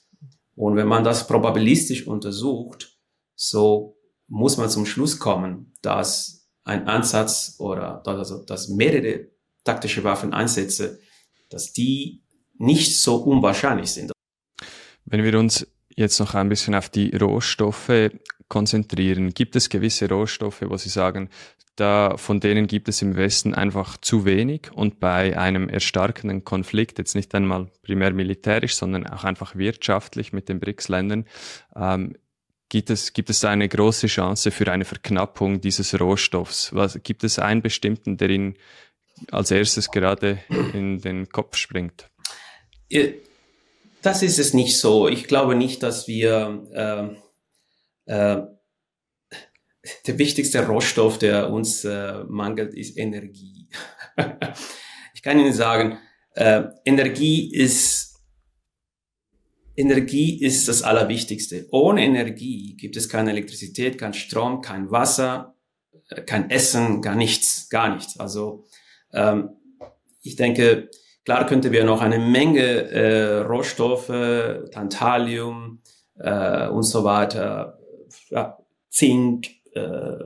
[0.56, 3.00] Und wenn man das probabilistisch untersucht,
[3.34, 3.96] so
[4.28, 9.32] muss man zum Schluss kommen, dass ein Ansatz oder also, dass mehrere
[9.64, 11.00] taktische Waffeneinsätze,
[11.50, 12.22] dass die
[12.58, 14.12] nicht so unwahrscheinlich sind.
[15.06, 18.12] Wenn wir uns jetzt noch ein bisschen auf die Rohstoffe
[18.48, 21.30] konzentrieren, gibt es gewisse Rohstoffe, wo Sie sagen,
[21.76, 27.00] da von denen gibt es im Westen einfach zu wenig und bei einem erstarkenden Konflikt,
[27.00, 31.26] jetzt nicht einmal primär militärisch, sondern auch einfach wirtschaftlich mit den BRICS-Ländern,
[31.76, 32.16] ähm,
[32.70, 36.74] gibt es, gibt es eine große Chance für eine Verknappung dieses Rohstoffs?
[36.74, 38.56] Was, gibt es einen bestimmten, der Ihnen
[39.32, 40.40] als erstes gerade
[40.74, 42.10] in den Kopf springt?
[44.02, 45.08] Das ist es nicht so.
[45.08, 47.18] Ich glaube nicht, dass wir
[48.08, 48.42] äh, äh,
[50.08, 53.70] der wichtigste Rohstoff, der uns äh, mangelt, ist Energie.
[55.14, 56.00] ich kann Ihnen sagen,
[56.36, 58.14] äh, Energie ist
[59.76, 61.68] Energie ist das Allerwichtigste.
[61.72, 65.56] Ohne Energie gibt es keine Elektrizität, kein Strom, kein Wasser,
[66.10, 68.20] äh, kein Essen, gar nichts, gar nichts.
[68.20, 68.66] Also
[69.14, 69.50] ähm,
[70.22, 70.90] ich denke,
[71.26, 74.08] klar könnte wir noch eine Menge äh, Rohstoffe,
[74.72, 75.82] Tantalium
[76.18, 77.80] äh, und so weiter,
[78.30, 78.58] ja,
[78.90, 80.24] Zink, äh,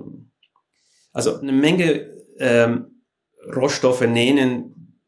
[1.14, 3.04] also eine Menge ähm,
[3.56, 5.00] Rohstoffe nennen,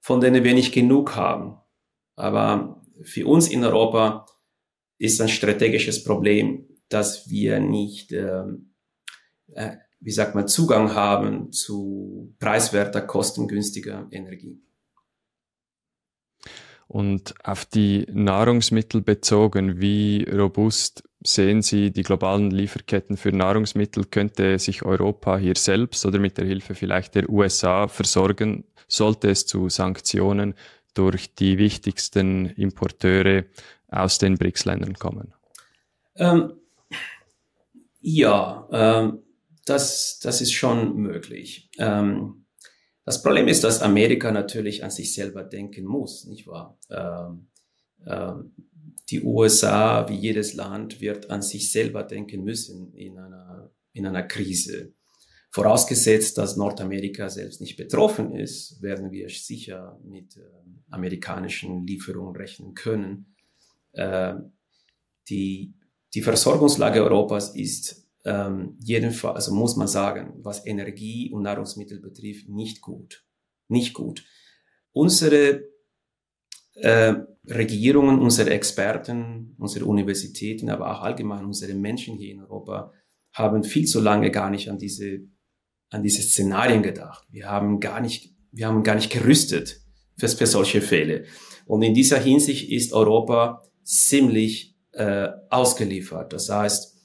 [0.00, 1.58] von denen wir nicht genug haben.
[2.14, 4.26] Aber für uns in Europa
[4.98, 8.74] ist ein strategisches Problem, dass wir nicht, ähm,
[9.54, 14.60] äh, wie sagt man, Zugang haben zu preiswerter, kostengünstiger Energie.
[16.86, 24.04] Und auf die Nahrungsmittel bezogen, wie robust sehen Sie die globalen Lieferketten für Nahrungsmittel?
[24.04, 28.64] Könnte sich Europa hier selbst oder mit der Hilfe vielleicht der USA versorgen?
[28.86, 30.54] Sollte es zu Sanktionen
[30.94, 33.44] durch die wichtigsten Importeure
[33.88, 35.34] aus den BRICS-Ländern kommen?
[36.16, 36.54] Ähm,
[38.00, 39.18] ja, ähm,
[39.68, 41.70] das, das ist schon möglich.
[41.78, 42.46] Ähm,
[43.04, 46.78] das Problem ist, dass Amerika natürlich an sich selber denken muss, nicht wahr?
[46.90, 47.48] Ähm,
[48.06, 48.54] ähm,
[49.10, 54.22] die USA, wie jedes Land, wird an sich selber denken müssen in einer, in einer
[54.22, 54.92] Krise.
[55.50, 60.42] Vorausgesetzt, dass Nordamerika selbst nicht betroffen ist, werden wir sicher mit äh,
[60.90, 63.34] amerikanischen Lieferungen rechnen können.
[63.92, 64.34] Äh,
[65.30, 65.72] die,
[66.12, 72.48] die Versorgungslage Europas ist ähm, jedenfalls, also muss man sagen, was Energie und Nahrungsmittel betrifft,
[72.48, 73.24] nicht gut.
[73.68, 74.24] Nicht gut.
[74.92, 75.64] Unsere
[76.74, 77.14] äh,
[77.46, 82.92] Regierungen, unsere Experten, unsere Universitäten, aber auch allgemein unsere Menschen hier in Europa
[83.32, 85.20] haben viel zu lange gar nicht an diese,
[85.90, 87.26] an diese Szenarien gedacht.
[87.30, 89.80] Wir haben gar nicht, wir haben gar nicht gerüstet
[90.16, 91.24] für, für solche Fälle.
[91.66, 96.32] Und in dieser Hinsicht ist Europa ziemlich äh, ausgeliefert.
[96.32, 96.97] Das heißt,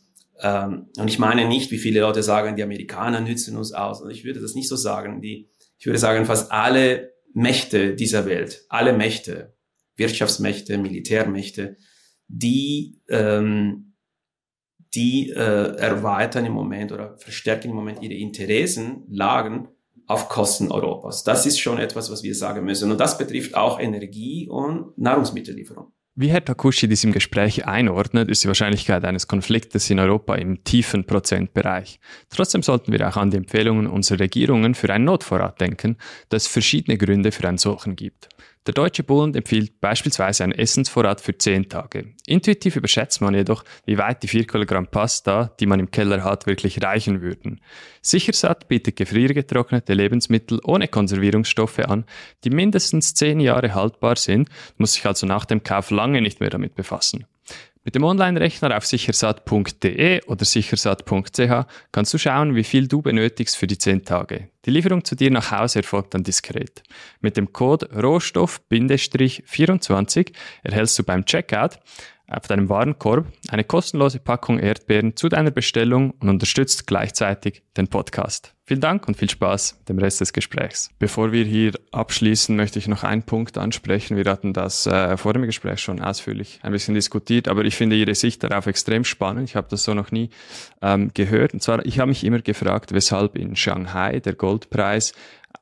[0.43, 4.01] ähm, und ich meine nicht, wie viele Leute sagen, die Amerikaner nützen uns aus.
[4.01, 5.21] Und ich würde das nicht so sagen.
[5.21, 9.55] Die, ich würde sagen, fast alle Mächte dieser Welt, alle Mächte,
[9.95, 11.77] Wirtschaftsmächte, Militärmächte,
[12.27, 13.95] die, ähm,
[14.93, 19.69] die äh, erweitern im Moment oder verstärken im Moment ihre Interessen, Lagen
[20.07, 21.23] auf Kosten Europas.
[21.23, 22.91] Das ist schon etwas, was wir sagen müssen.
[22.91, 25.93] Und das betrifft auch Energie und Nahrungsmittellieferung.
[26.15, 30.63] Wie Herr Takushi dies im Gespräch einordnet, ist die Wahrscheinlichkeit eines Konfliktes in Europa im
[30.63, 31.99] tiefen Prozentbereich.
[32.29, 35.97] Trotzdem sollten wir auch an die Empfehlungen unserer Regierungen für einen Notvorrat denken,
[36.29, 38.29] da es verschiedene Gründe für einen solchen gibt.
[38.65, 42.13] Der Deutsche Bund empfiehlt beispielsweise einen Essensvorrat für 10 Tage.
[42.25, 46.47] Intuitiv überschätzt man jedoch, wie weit die 4 Kilogramm Pasta, die man im Keller hat,
[46.47, 47.59] wirklich reichen würden.
[48.01, 52.05] Sichersat bietet gefriergetrocknete Lebensmittel ohne Konservierungsstoffe an,
[52.45, 54.47] die mindestens 10 Jahre haltbar sind,
[54.77, 57.25] muss sich also nach dem Kauf lange nicht mehr damit befassen.
[57.85, 63.67] Mit dem Online-Rechner auf sichersat.de oder sichersat.ch kannst du schauen, wie viel du benötigst für
[63.67, 64.47] die 10 Tage.
[64.63, 66.81] Die Lieferung zu dir nach Hause erfolgt dann diskret.
[67.19, 70.31] Mit dem Code Rohstoff-24
[70.63, 71.77] erhältst du beim Checkout
[72.33, 78.53] auf deinem Warenkorb eine kostenlose Packung Erdbeeren zu deiner Bestellung und unterstützt gleichzeitig den Podcast.
[78.65, 80.89] Vielen Dank und viel Spaß mit dem Rest des Gesprächs.
[80.97, 84.15] Bevor wir hier abschließen, möchte ich noch einen Punkt ansprechen.
[84.15, 87.97] Wir hatten das äh, vor dem Gespräch schon ausführlich ein bisschen diskutiert, aber ich finde
[87.97, 89.49] Ihre Sicht darauf extrem spannend.
[89.49, 90.29] Ich habe das so noch nie
[90.81, 91.53] ähm, gehört.
[91.53, 95.13] Und zwar, ich habe mich immer gefragt, weshalb in Shanghai der Goldpreis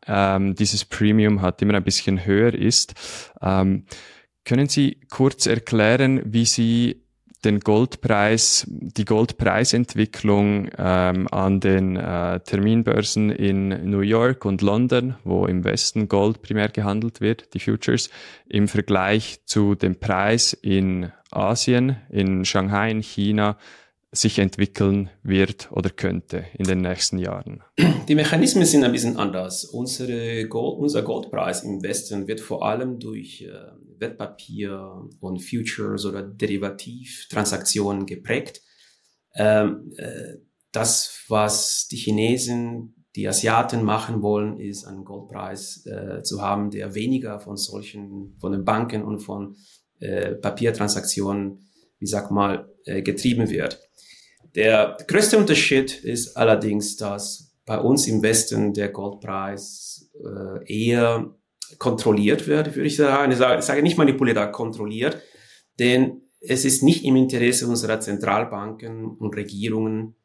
[0.08, 2.94] ähm, dieses Premium hat immer ein bisschen höher ist.
[3.42, 3.86] Ähm,
[4.46, 7.02] können Sie kurz erklären, wie Sie
[7.44, 15.48] den Goldpreis, die Goldpreisentwicklung ähm, an den äh, Terminbörsen in New York und London, wo
[15.48, 18.10] im Westen Gold primär gehandelt wird, die Futures,
[18.48, 23.58] im Vergleich zu dem Preis in Asien, in Shanghai, in China,
[24.14, 27.64] sich entwickeln wird oder könnte in den nächsten Jahren?
[28.08, 29.64] Die Mechanismen sind ein bisschen anders.
[29.64, 33.54] Unsere Gold, unser Goldpreis im Westen wird vor allem durch äh,
[34.00, 38.62] Wertpapier und Futures oder Derivativtransaktionen geprägt.
[39.34, 40.40] Ähm, äh,
[40.74, 46.96] das, was die Chinesen, die Asiaten machen wollen, ist einen Goldpreis äh, zu haben, der
[46.96, 49.56] weniger von solchen, von den Banken und von
[50.42, 51.71] Papiertransaktionen,
[52.02, 53.80] wie sag mal, äh, getrieben wird.
[54.56, 61.34] Der größte Unterschied ist allerdings, dass bei uns im Westen der Goldpreis äh, eher
[61.78, 63.32] kontrolliert wird, würde ich sagen.
[63.32, 65.22] Ich sage, ich sage nicht manipuliert, aber kontrolliert,
[65.80, 70.16] denn es ist nicht im Interesse unserer Zentralbanken und Regierungen,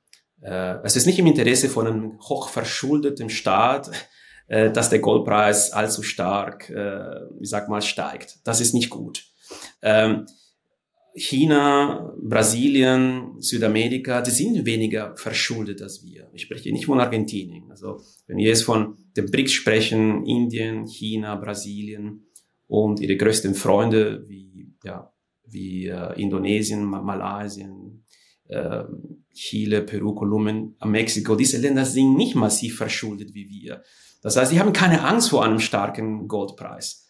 [0.41, 3.91] äh, es ist nicht im Interesse von einem hochverschuldeten Staat,
[4.49, 6.73] dass der Goldpreis allzu stark,
[7.41, 8.39] ich sag mal, steigt.
[8.45, 9.25] Das ist nicht gut.
[11.17, 16.29] China, Brasilien, Südamerika, die sind weniger verschuldet als wir.
[16.35, 17.71] Ich spreche nicht von Argentinien.
[17.71, 22.27] Also wenn wir jetzt von den BRICS sprechen, Indien, China, Brasilien
[22.67, 25.11] und ihre größten Freunde wie, ja,
[25.47, 27.67] wie äh, Indonesien, Malaysia,
[28.49, 28.85] äh,
[29.33, 33.83] Chile, Peru, Kolumbien, Mexiko, diese Länder sind nicht massiv verschuldet wie wir.
[34.23, 37.06] Das heißt, sie haben keine Angst vor einem starken Goldpreis.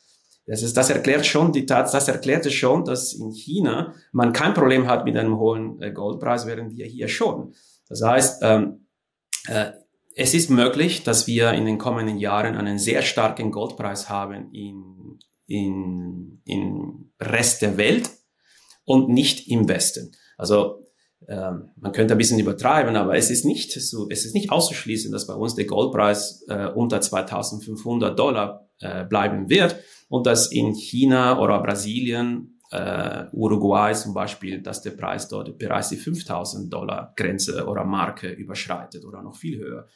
[0.47, 4.55] Das, ist, das erklärt schon die Tat, das erklärte schon, dass in China man kein
[4.55, 7.53] Problem hat mit einem hohen äh, Goldpreis, während wir hier schon.
[7.89, 8.87] Das heißt, ähm,
[9.49, 9.73] äh,
[10.15, 15.19] es ist möglich, dass wir in den kommenden Jahren einen sehr starken Goldpreis haben in,
[15.47, 18.09] in, in Rest der Welt
[18.85, 20.13] und nicht im Westen.
[20.39, 20.85] Also
[21.29, 25.11] ähm, man könnte ein bisschen übertreiben, aber es ist nicht so, es ist nicht auszuschließen,
[25.11, 29.77] dass bei uns der Goldpreis äh, unter 2.500 Dollar äh, bleiben wird
[30.09, 35.91] und dass in China oder Brasilien, äh, Uruguay zum Beispiel, dass der Preis dort bereits
[35.91, 39.87] die 5000 Dollar Grenze oder Marke überschreitet oder noch viel höher.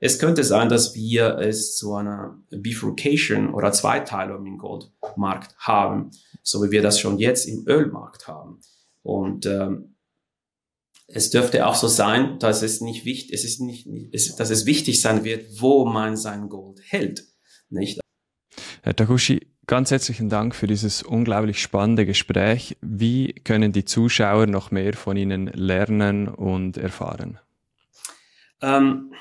[0.00, 6.10] Es könnte sein, dass wir es zu einer Bifurcation oder Zweiteilung im Goldmarkt haben,
[6.42, 8.60] so wie wir das schon jetzt im Ölmarkt haben.
[9.02, 9.96] Und ähm,
[11.08, 14.66] es dürfte auch so sein, dass es nicht wichtig, es ist nicht, es, dass es
[14.66, 17.24] wichtig sein wird, wo man sein Gold hält,
[17.70, 18.00] nicht?
[18.82, 22.76] Herr Takushi, ganz herzlichen Dank für dieses unglaublich spannende Gespräch.
[22.80, 27.38] Wie können die Zuschauer noch mehr von Ihnen lernen und erfahren?
[28.60, 29.12] Ähm,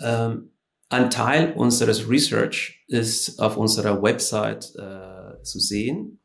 [0.00, 0.50] ähm,
[0.88, 6.20] ein Teil unseres Research ist auf unserer Website äh, zu sehen.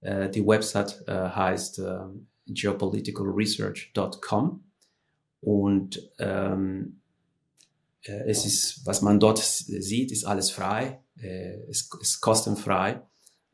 [0.00, 4.64] Äh, die Website äh, heißt ähm, geopoliticalresearch.com
[5.40, 7.01] und ähm, äh,
[8.04, 13.02] es ist, was man dort sieht, ist alles frei, äh, es ist kostenfrei.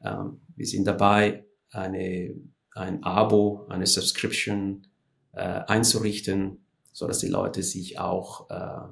[0.03, 2.35] Ähm, wir sind dabei, eine,
[2.75, 4.87] ein Abo, eine Subscription
[5.33, 8.89] äh, einzurichten, so dass die Leute sich auch, äh,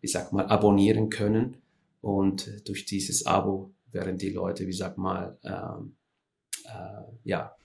[0.00, 1.56] wie sag mal, abonnieren können.
[2.00, 5.96] Und durch dieses Abo werden die Leute, wie sag mal, ähm,
[6.64, 7.56] äh, ja,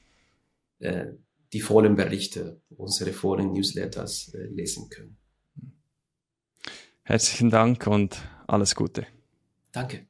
[0.79, 1.07] äh,
[1.53, 5.17] die vollen Berichte, unsere vollen Newsletters äh, lesen können.
[7.07, 9.07] Herzlichen Dank und alles Gute.
[9.71, 10.06] Danke.